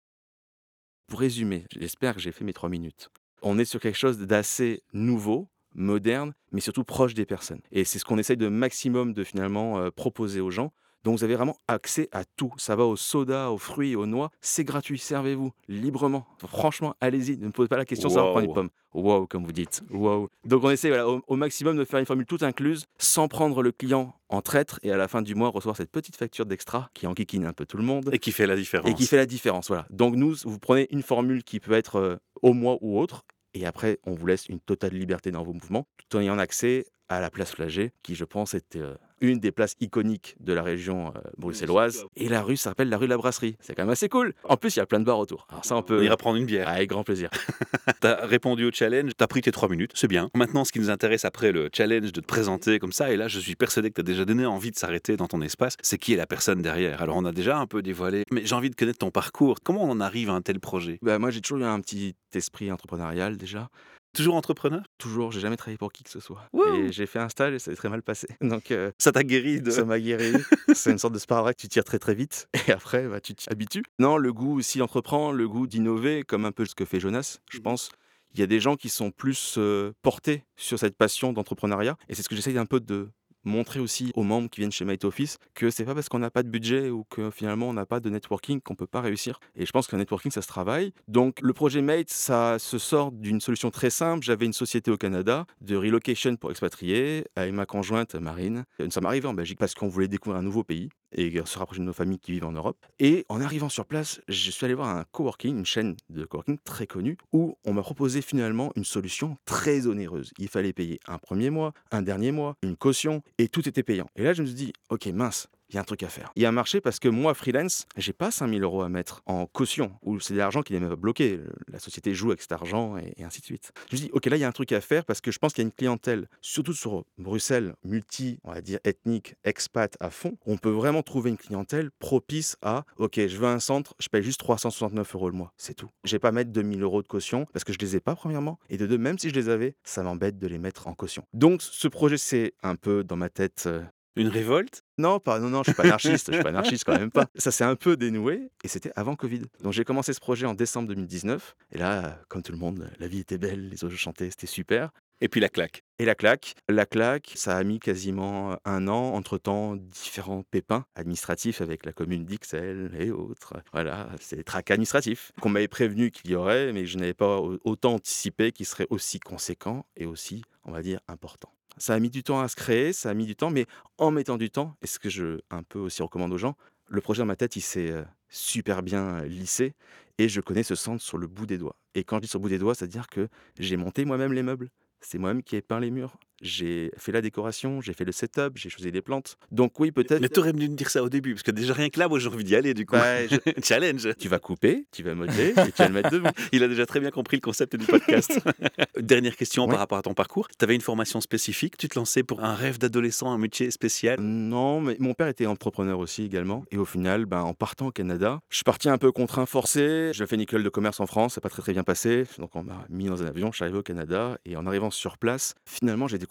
Pour 1.10 1.18
résumer, 1.18 1.64
j'espère 1.76 2.14
que 2.14 2.20
j'ai 2.20 2.30
fait 2.30 2.44
mes 2.44 2.52
trois 2.52 2.68
minutes. 2.68 3.10
On 3.42 3.58
est 3.58 3.64
sur 3.64 3.80
quelque 3.80 3.98
chose 3.98 4.16
d'assez 4.16 4.84
nouveau, 4.92 5.48
moderne, 5.74 6.34
mais 6.52 6.60
surtout 6.60 6.84
proche 6.84 7.14
des 7.14 7.26
personnes. 7.26 7.62
Et 7.72 7.82
c'est 7.82 7.98
ce 7.98 8.04
qu'on 8.04 8.16
essaye 8.16 8.36
de 8.36 8.46
maximum 8.46 9.12
de 9.12 9.24
finalement 9.24 9.80
euh, 9.80 9.90
proposer 9.90 10.40
aux 10.40 10.52
gens. 10.52 10.72
Donc 11.04 11.16
vous 11.18 11.24
avez 11.24 11.34
vraiment 11.34 11.56
accès 11.68 12.08
à 12.12 12.24
tout. 12.24 12.52
Ça 12.58 12.76
va 12.76 12.84
au 12.84 12.96
soda, 12.96 13.50
aux 13.50 13.58
fruits, 13.58 13.96
aux 13.96 14.06
noix. 14.06 14.30
C'est 14.40 14.64
gratuit. 14.64 14.98
Servez-vous 14.98 15.52
librement. 15.68 16.26
Franchement, 16.46 16.94
allez-y. 17.00 17.36
Ne 17.38 17.46
me 17.46 17.52
posez 17.52 17.68
pas 17.68 17.76
la 17.76 17.84
question 17.84 18.08
ça 18.08 18.22
va 18.22 18.30
prendre 18.30 18.46
une 18.46 18.54
pomme. 18.54 18.70
Wow, 18.92 19.26
comme 19.26 19.44
vous 19.44 19.52
dites. 19.52 19.82
Wow. 19.90 20.28
Donc 20.44 20.64
on 20.64 20.70
essaie 20.70 20.88
voilà, 20.88 21.08
au, 21.08 21.22
au 21.26 21.36
maximum 21.36 21.76
de 21.76 21.84
faire 21.84 22.00
une 22.00 22.06
formule 22.06 22.26
toute 22.26 22.42
incluse, 22.42 22.86
sans 22.98 23.28
prendre 23.28 23.62
le 23.62 23.70
client 23.72 24.14
en 24.28 24.42
traître 24.42 24.80
et 24.82 24.90
à 24.92 24.96
la 24.96 25.06
fin 25.08 25.22
du 25.22 25.34
mois 25.34 25.48
recevoir 25.48 25.76
cette 25.76 25.90
petite 25.90 26.16
facture 26.16 26.44
d'extra 26.44 26.90
qui 26.92 27.06
enquiquine 27.06 27.44
un 27.46 27.52
peu 27.52 27.66
tout 27.66 27.76
le 27.76 27.84
monde 27.84 28.10
Et 28.12 28.18
qui 28.18 28.32
fait 28.32 28.46
la 28.46 28.56
différence. 28.56 28.90
et 28.90 28.94
qui 28.94 29.06
fait 29.06 29.16
la 29.16 29.26
différence. 29.26 29.68
Voilà. 29.68 29.86
Donc 29.90 30.16
nous, 30.16 30.34
vous 30.44 30.58
prenez 30.58 30.88
une 30.90 31.02
formule 31.02 31.44
qui 31.44 31.60
peut 31.60 31.72
être 31.72 31.96
euh, 31.96 32.16
au 32.42 32.52
mois 32.52 32.78
ou 32.80 32.98
autre, 32.98 33.24
et 33.54 33.66
après, 33.66 33.98
on 34.04 34.14
vous 34.14 34.26
laisse 34.26 34.46
une 34.46 34.60
totale 34.60 34.92
liberté 34.94 35.30
dans 35.30 35.42
vos 35.42 35.52
mouvements, 35.52 35.86
tout 36.08 36.16
en 36.16 36.20
ayant 36.20 36.38
accès 36.38 36.86
à 37.08 37.20
la 37.20 37.30
place 37.30 37.52
Flagey, 37.52 37.92
qui 38.02 38.14
je 38.14 38.24
pense 38.24 38.54
est 38.54 38.76
euh, 38.76 38.96
une 39.20 39.38
des 39.38 39.52
places 39.52 39.76
iconiques 39.80 40.36
de 40.40 40.52
la 40.52 40.62
région 40.62 41.08
euh, 41.08 41.20
bruxelloise. 41.38 42.04
Et 42.16 42.28
la 42.28 42.42
rue 42.42 42.56
s'appelle 42.56 42.88
la 42.88 42.96
rue 42.98 43.06
de 43.06 43.10
la 43.10 43.16
Brasserie. 43.16 43.56
C'est 43.60 43.74
quand 43.74 43.82
même 43.82 43.90
assez 43.90 44.08
cool. 44.08 44.34
En 44.44 44.56
plus, 44.56 44.76
il 44.76 44.78
y 44.78 44.82
a 44.82 44.86
plein 44.86 45.00
de 45.00 45.04
bars 45.04 45.18
autour. 45.18 45.46
Alors 45.50 45.64
ça, 45.64 45.74
on 45.76 45.78
On 45.78 45.82
peut... 45.82 46.04
ira 46.04 46.16
prendre 46.16 46.36
une 46.36 46.46
bière. 46.46 46.68
Avec 46.68 46.88
grand 46.90 47.04
plaisir. 47.04 47.30
T'as 48.00 48.26
répondu 48.26 48.64
au 48.64 48.70
challenge, 48.72 49.12
t'as 49.16 49.26
pris 49.26 49.40
tes 49.42 49.52
trois 49.52 49.68
minutes, 49.68 49.92
c'est 49.94 50.08
bien. 50.08 50.30
Maintenant, 50.34 50.64
ce 50.64 50.72
qui 50.72 50.78
nous 50.78 50.90
intéresse 50.90 51.24
après 51.24 51.52
le 51.52 51.68
challenge 51.74 52.12
de 52.12 52.20
te 52.20 52.26
présenter 52.26 52.78
comme 52.78 52.92
ça, 52.92 53.12
et 53.12 53.16
là, 53.16 53.28
je 53.28 53.38
suis 53.40 53.56
persuadé 53.56 53.90
que 53.90 53.94
t'as 53.94 54.02
déjà 54.02 54.24
donné 54.24 54.46
envie 54.46 54.70
de 54.70 54.76
s'arrêter 54.76 55.16
dans 55.16 55.26
ton 55.26 55.42
espace, 55.42 55.76
c'est 55.82 55.98
qui 55.98 56.14
est 56.14 56.16
la 56.16 56.26
personne 56.26 56.62
derrière? 56.62 57.02
Alors, 57.02 57.16
on 57.16 57.24
a 57.24 57.32
déjà 57.32 57.58
un 57.58 57.66
peu 57.66 57.82
dévoilé, 57.82 58.24
mais 58.30 58.46
j'ai 58.46 58.54
envie 58.54 58.70
de 58.70 58.74
connaître 58.76 58.98
ton 58.98 59.10
parcours. 59.10 59.56
Comment 59.62 59.84
on 59.84 59.90
en 59.90 60.00
arrive 60.00 60.30
à 60.30 60.34
un 60.34 60.42
tel 60.42 60.60
projet? 60.60 60.98
Bah, 61.02 61.18
moi, 61.18 61.30
j'ai 61.30 61.40
toujours 61.40 61.58
eu 61.58 61.64
un 61.64 61.80
petit 61.80 62.14
esprit 62.34 62.70
entrepreneurial 62.72 63.36
déjà. 63.36 63.68
Toujours 64.14 64.34
entrepreneur? 64.34 64.82
Toujours, 64.98 65.30
j'ai 65.30 65.40
jamais 65.40 65.56
travaillé 65.56 65.78
pour 65.78 65.92
qui 65.92 66.02
que 66.02 66.10
ce 66.10 66.20
soit. 66.20 66.48
Et 66.74 66.90
j'ai 66.92 67.06
fait 67.06 67.18
un 67.18 67.28
stage 67.28 67.54
et 67.54 67.58
ça 67.58 67.70
s'est 67.70 67.76
très 67.76 67.88
mal 67.88 68.02
passé. 68.02 68.26
Donc, 68.40 68.70
euh, 68.70 68.90
Ça 68.98 69.12
t'a 69.12 69.22
guéri 69.22 69.60
de. 69.60 69.70
Ça 69.70 69.84
m'a 69.84 70.00
guéri. 70.00 70.32
c'est 70.74 70.90
une 70.90 70.98
sorte 70.98 71.14
de 71.14 71.18
sparadrap 71.18 71.54
que 71.54 71.60
tu 71.60 71.68
tires 71.68 71.84
très 71.84 71.98
très 71.98 72.14
vite 72.14 72.48
et 72.68 72.72
après 72.72 73.06
bah, 73.08 73.20
tu 73.20 73.34
t'y 73.34 73.50
habitues. 73.50 73.84
Non, 73.98 74.16
le 74.16 74.32
goût 74.32 74.58
aussi 74.58 74.78
d'entreprendre, 74.78 75.34
le 75.34 75.48
goût 75.48 75.66
d'innover, 75.66 76.24
comme 76.24 76.44
un 76.44 76.52
peu 76.52 76.64
ce 76.64 76.74
que 76.74 76.84
fait 76.84 77.00
Jonas, 77.00 77.38
je 77.50 77.58
pense. 77.58 77.90
Il 78.32 78.38
y 78.38 78.42
a 78.44 78.46
des 78.46 78.60
gens 78.60 78.76
qui 78.76 78.88
sont 78.88 79.10
plus 79.10 79.56
euh, 79.58 79.92
portés 80.02 80.44
sur 80.56 80.78
cette 80.78 80.96
passion 80.96 81.32
d'entrepreneuriat 81.32 81.96
et 82.08 82.14
c'est 82.14 82.22
ce 82.22 82.28
que 82.28 82.36
j'essaye 82.36 82.58
un 82.58 82.66
peu 82.66 82.78
de 82.78 83.08
montrer 83.44 83.80
aussi 83.80 84.12
aux 84.14 84.22
membres 84.22 84.48
qui 84.50 84.60
viennent 84.60 84.72
chez 84.72 84.84
Might 84.84 85.04
Office 85.04 85.38
que 85.54 85.70
c'est 85.70 85.84
pas 85.84 85.94
parce 85.94 86.08
qu'on 86.08 86.18
n'a 86.18 86.30
pas 86.30 86.42
de 86.42 86.48
budget 86.48 86.90
ou 86.90 87.04
que 87.04 87.30
finalement 87.30 87.68
on 87.68 87.72
n'a 87.72 87.86
pas 87.86 88.00
de 88.00 88.10
networking 88.10 88.60
qu'on 88.60 88.74
peut 88.74 88.86
pas 88.86 89.00
réussir. 89.00 89.40
Et 89.56 89.66
je 89.66 89.72
pense 89.72 89.86
qu'un 89.86 89.98
networking 89.98 90.30
ça 90.30 90.42
se 90.42 90.48
travaille. 90.48 90.92
Donc 91.08 91.40
le 91.40 91.52
projet 91.52 91.82
Mate 91.82 92.10
ça 92.10 92.58
se 92.58 92.78
sort 92.78 93.12
d'une 93.12 93.40
solution 93.40 93.70
très 93.70 93.90
simple. 93.90 94.24
J'avais 94.24 94.46
une 94.46 94.52
société 94.52 94.90
au 94.90 94.96
Canada 94.96 95.46
de 95.60 95.76
relocation 95.76 96.36
pour 96.36 96.50
expatriés 96.50 97.24
avec 97.36 97.52
ma 97.52 97.66
conjointe 97.66 98.14
Marine. 98.14 98.64
Nous 98.78 98.90
sommes 98.90 99.06
arrivés 99.06 99.28
en 99.28 99.34
Belgique 99.34 99.58
parce 99.58 99.74
qu'on 99.74 99.88
voulait 99.88 100.08
découvrir 100.08 100.40
un 100.40 100.44
nouveau 100.44 100.64
pays 100.64 100.90
et 101.12 101.40
se 101.44 101.58
rapprocher 101.58 101.80
de 101.80 101.86
nos 101.86 101.92
familles 101.92 102.18
qui 102.18 102.32
vivent 102.32 102.46
en 102.46 102.52
Europe. 102.52 102.84
Et 102.98 103.24
en 103.28 103.40
arrivant 103.40 103.68
sur 103.68 103.86
place, 103.86 104.20
je 104.28 104.50
suis 104.50 104.64
allé 104.64 104.74
voir 104.74 104.88
un 104.88 105.04
coworking, 105.12 105.56
une 105.58 105.66
chaîne 105.66 105.96
de 106.08 106.24
coworking 106.24 106.58
très 106.64 106.86
connue, 106.86 107.16
où 107.32 107.56
on 107.64 107.72
m'a 107.72 107.82
proposé 107.82 108.22
finalement 108.22 108.72
une 108.76 108.84
solution 108.84 109.36
très 109.44 109.86
onéreuse. 109.86 110.32
Il 110.38 110.48
fallait 110.48 110.72
payer 110.72 111.00
un 111.06 111.18
premier 111.18 111.50
mois, 111.50 111.72
un 111.90 112.02
dernier 112.02 112.32
mois, 112.32 112.56
une 112.62 112.76
caution, 112.76 113.22
et 113.38 113.48
tout 113.48 113.68
était 113.68 113.82
payant. 113.82 114.08
Et 114.16 114.22
là, 114.22 114.32
je 114.32 114.42
me 114.42 114.46
suis 114.46 114.56
dit, 114.56 114.72
ok, 114.90 115.06
mince, 115.06 115.48
il 115.70 115.74
y 115.74 115.78
a 115.78 115.80
un 115.80 115.84
truc 115.84 116.02
à 116.02 116.08
faire. 116.08 116.32
Il 116.36 116.42
y 116.42 116.46
a 116.46 116.48
un 116.48 116.52
marché 116.52 116.80
parce 116.80 116.98
que 116.98 117.08
moi, 117.08 117.34
freelance, 117.34 117.86
j'ai 117.96 118.12
pas 118.12 118.30
5000 118.30 118.62
euros 118.62 118.82
à 118.82 118.88
mettre 118.88 119.22
en 119.26 119.46
caution, 119.46 119.92
ou 120.02 120.20
c'est 120.20 120.34
de 120.34 120.38
l'argent 120.38 120.62
qui 120.62 120.72
n'est 120.72 120.80
même 120.80 120.90
pas 120.90 120.96
bloqué. 120.96 121.40
La 121.68 121.78
société 121.78 122.14
joue 122.14 122.28
avec 122.28 122.42
cet 122.42 122.52
argent 122.52 122.96
et, 122.98 123.22
ainsi 123.22 123.40
de 123.40 123.46
suite. 123.46 123.72
Je 123.90 123.96
me 123.96 124.00
dit, 124.00 124.10
ok, 124.12 124.26
là, 124.26 124.36
il 124.36 124.40
y 124.40 124.44
a 124.44 124.48
un 124.48 124.52
truc 124.52 124.72
à 124.72 124.80
faire 124.80 125.04
parce 125.04 125.20
que 125.20 125.30
je 125.30 125.38
pense 125.38 125.52
qu'il 125.52 125.62
y 125.62 125.66
a 125.66 125.68
une 125.68 125.72
clientèle, 125.72 126.28
surtout 126.40 126.72
sur 126.72 127.04
Bruxelles, 127.18 127.74
multi, 127.84 128.38
on 128.44 128.52
va 128.52 128.60
dire, 128.60 128.78
ethnique, 128.84 129.34
expat 129.44 129.96
à 130.00 130.10
fond. 130.10 130.36
On 130.46 130.56
peut 130.56 130.70
vraiment 130.70 131.02
trouver 131.02 131.30
une 131.30 131.36
clientèle 131.36 131.90
propice 131.98 132.56
à, 132.62 132.84
ok, 132.96 133.26
je 133.26 133.36
veux 133.36 133.46
un 133.46 133.60
centre, 133.60 133.94
je 133.98 134.08
paye 134.08 134.22
juste 134.22 134.40
369 134.40 135.14
euros 135.14 135.30
le 135.30 135.36
mois, 135.36 135.52
c'est 135.56 135.74
tout. 135.74 135.90
Je 136.04 136.12
vais 136.12 136.18
pas 136.18 136.32
mettre 136.32 136.50
2000 136.50 136.82
euros 136.82 137.02
de 137.02 137.08
caution 137.08 137.46
parce 137.52 137.64
que 137.64 137.72
je 137.72 137.78
les 137.78 137.96
ai 137.96 138.00
pas, 138.00 138.16
premièrement. 138.16 138.58
Et 138.68 138.76
de 138.76 138.86
deux, 138.86 138.98
même 138.98 139.18
si 139.18 139.30
je 139.30 139.34
les 139.34 139.48
avais, 139.48 139.76
ça 139.84 140.02
m'embête 140.02 140.38
de 140.38 140.46
les 140.46 140.58
mettre 140.58 140.88
en 140.88 140.94
caution. 140.94 141.24
Donc, 141.32 141.62
ce 141.62 141.88
projet, 141.88 142.18
c'est 142.18 142.54
un 142.62 142.76
peu 142.76 143.04
dans 143.04 143.16
ma 143.16 143.28
tête. 143.28 143.64
euh, 143.66 143.82
Une 144.16 144.28
révolte? 144.28 144.82
Non, 144.98 145.20
pas, 145.20 145.38
non, 145.38 145.48
non, 145.50 145.62
je 145.62 145.70
suis 145.70 145.74
pas 145.76 145.84
anarchiste, 145.84 146.28
je 146.28 146.34
suis 146.34 146.42
pas 146.42 146.48
anarchiste 146.50 146.84
quand 146.84 146.98
même 146.98 147.10
pas. 147.10 147.26
Ça 147.36 147.50
s'est 147.50 147.64
un 147.64 147.76
peu 147.76 147.96
dénoué 147.96 148.50
et 148.64 148.68
c'était 148.68 148.92
avant 148.96 149.14
Covid. 149.16 149.42
Donc 149.62 149.72
j'ai 149.72 149.84
commencé 149.84 150.12
ce 150.12 150.20
projet 150.20 150.46
en 150.46 150.54
décembre 150.54 150.88
2019 150.88 151.54
et 151.72 151.78
là, 151.78 152.18
comme 152.28 152.42
tout 152.42 152.52
le 152.52 152.58
monde, 152.58 152.90
la 152.98 153.06
vie 153.08 153.20
était 153.20 153.38
belle, 153.38 153.68
les 153.68 153.82
oiseaux 153.84 153.96
chantaient, 153.96 154.30
c'était 154.30 154.46
super. 154.46 154.90
Et 155.22 155.28
puis 155.28 155.38
la 155.40 155.50
claque. 155.50 155.82
Et 155.98 156.06
la 156.06 156.14
claque, 156.14 156.54
la 156.68 156.86
claque, 156.86 157.32
ça 157.34 157.56
a 157.56 157.62
mis 157.62 157.78
quasiment 157.78 158.56
un 158.64 158.88
an, 158.88 159.12
entre-temps, 159.14 159.76
différents 159.76 160.42
pépins 160.50 160.86
administratifs 160.94 161.60
avec 161.60 161.84
la 161.84 161.92
commune 161.92 162.24
d'Ixelles 162.24 162.90
et 162.98 163.10
autres. 163.10 163.52
Voilà, 163.74 164.08
c'est 164.18 164.36
des 164.36 164.44
tracas 164.44 164.74
administratifs 164.74 165.30
qu'on 165.42 165.50
m'avait 165.50 165.68
prévenu 165.68 166.10
qu'il 166.10 166.30
y 166.30 166.34
aurait, 166.34 166.72
mais 166.72 166.86
je 166.86 166.96
n'avais 166.96 167.12
pas 167.12 167.36
au- 167.36 167.58
autant 167.64 167.94
anticipé 167.94 168.50
qu'ils 168.50 168.64
seraient 168.64 168.86
aussi 168.88 169.20
conséquents 169.20 169.84
et 169.94 170.06
aussi, 170.06 170.42
on 170.64 170.72
va 170.72 170.80
dire, 170.80 171.00
importants. 171.06 171.52
Ça 171.78 171.94
a 171.94 171.98
mis 171.98 172.10
du 172.10 172.22
temps 172.22 172.40
à 172.40 172.48
se 172.48 172.56
créer, 172.56 172.92
ça 172.92 173.10
a 173.10 173.14
mis 173.14 173.26
du 173.26 173.36
temps, 173.36 173.50
mais 173.50 173.66
en 173.98 174.10
mettant 174.10 174.36
du 174.36 174.50
temps, 174.50 174.76
et 174.82 174.86
ce 174.86 174.98
que 174.98 175.08
je 175.08 175.40
un 175.50 175.62
peu 175.62 175.78
aussi 175.78 176.02
recommande 176.02 176.32
aux 176.32 176.38
gens, 176.38 176.56
le 176.88 177.00
projet 177.00 177.20
dans 177.22 177.26
ma 177.26 177.36
tête, 177.36 177.56
il 177.56 177.60
s'est 177.62 177.94
super 178.28 178.82
bien 178.82 179.22
lissé 179.24 179.74
et 180.18 180.28
je 180.28 180.40
connais 180.40 180.62
ce 180.62 180.74
centre 180.74 181.02
sur 181.02 181.18
le 181.18 181.26
bout 181.26 181.46
des 181.46 181.58
doigts. 181.58 181.76
Et 181.94 182.04
quand 182.04 182.16
je 182.16 182.22
dis 182.22 182.28
sur 182.28 182.38
le 182.38 182.42
bout 182.42 182.48
des 182.48 182.58
doigts, 182.58 182.74
c'est-à-dire 182.74 183.08
que 183.08 183.28
j'ai 183.58 183.76
monté 183.76 184.04
moi-même 184.04 184.32
les 184.32 184.42
meubles. 184.42 184.70
C'est 185.00 185.18
moi-même 185.18 185.42
qui 185.42 185.56
ai 185.56 185.62
peint 185.62 185.80
les 185.80 185.90
murs. 185.90 186.18
J'ai 186.40 186.90
fait 186.96 187.12
la 187.12 187.20
décoration, 187.20 187.80
j'ai 187.80 187.92
fait 187.92 188.04
le 188.04 188.12
setup, 188.12 188.52
j'ai 188.56 188.70
choisi 188.70 188.90
les 188.90 189.02
plantes. 189.02 189.36
Donc 189.52 189.78
oui, 189.78 189.90
peut-être. 189.92 190.20
Mais 190.20 190.28
t'aurais 190.28 190.52
dû 190.52 190.68
me 190.68 190.74
dire 190.74 190.88
ça 190.90 191.02
au 191.02 191.08
début, 191.08 191.34
parce 191.34 191.42
que 191.42 191.50
déjà 191.50 191.74
rien 191.74 191.90
que 191.90 191.98
là, 191.98 192.08
moi 192.08 192.18
j'ai 192.18 192.28
envie 192.28 192.44
d'y 192.44 192.56
aller 192.56 192.72
du 192.74 192.86
coup. 192.86 192.96
Ouais, 192.96 193.28
je- 193.30 193.36
Challenge 193.62 194.08
Tu 194.18 194.28
vas 194.28 194.38
couper, 194.38 194.86
tu 194.92 195.02
vas 195.02 195.14
modeler 195.14 195.50
et 195.50 195.72
tu 195.72 195.82
vas 195.82 195.88
le 195.88 195.94
mettre 195.94 196.10
debout. 196.10 196.28
Il 196.52 196.62
a 196.62 196.68
déjà 196.68 196.86
très 196.86 197.00
bien 197.00 197.10
compris 197.10 197.36
le 197.36 197.42
concept 197.42 197.76
du 197.76 197.84
podcast. 197.86 198.40
Dernière 198.98 199.36
question 199.36 199.64
Ouais. 199.64 199.70
par 199.70 199.78
rapport 199.80 199.98
à 199.98 200.02
ton 200.02 200.14
parcours. 200.14 200.48
Tu 200.48 200.64
avais 200.64 200.74
une 200.74 200.80
formation 200.80 201.20
spécifique, 201.20 201.76
tu 201.76 201.88
te 201.88 201.98
lançais 201.98 202.22
pour 202.22 202.42
un 202.42 202.54
rêve 202.54 202.78
d'adolescent, 202.78 203.30
un 203.30 203.38
métier 203.38 203.70
spécial? 203.70 204.18
Non, 204.20 204.80
mais 204.80 204.96
mon 204.98 205.12
père 205.12 205.28
était 205.28 205.44
entrepreneur 205.46 205.98
aussi 205.98 206.24
également. 206.24 206.64
Et 206.70 206.78
au 206.78 206.84
final, 206.86 207.26
ben, 207.26 207.42
en 207.42 207.52
partant 207.52 207.88
au 207.88 207.92
Canada, 207.92 208.40
je 208.48 208.56
suis 208.56 208.64
parti 208.64 208.88
un 208.88 208.96
peu 208.98 209.12
contraint, 209.12 209.44
forcé. 209.46 210.10
J'ai 210.14 210.26
fait 210.26 210.36
une 210.36 210.40
école 210.42 210.62
de 210.64 210.68
commerce 210.70 211.00
en 211.00 211.06
France, 211.06 211.34
ça 211.34 211.40
n'a 211.40 211.42
pas 211.42 211.48
très 211.50 211.60
très 211.62 211.72
bien 211.74 211.84
passé. 211.84 212.24
Donc 212.38 212.56
on 212.56 212.62
m'a 212.62 212.86
mis 212.88 213.06
dans 213.06 213.22
un 213.22 213.26
avion, 213.26 213.50
je 213.52 213.56
suis 213.56 213.64
arrivé 213.64 213.78
au 213.78 213.82
Canada. 213.82 214.38
Et 214.46 214.56
en 214.56 214.66
arrivant 214.66 214.90
sur 214.90 215.18
place, 215.18 215.54
finalement, 215.66 216.08
j'ai 216.08 216.16
découvert 216.16 216.29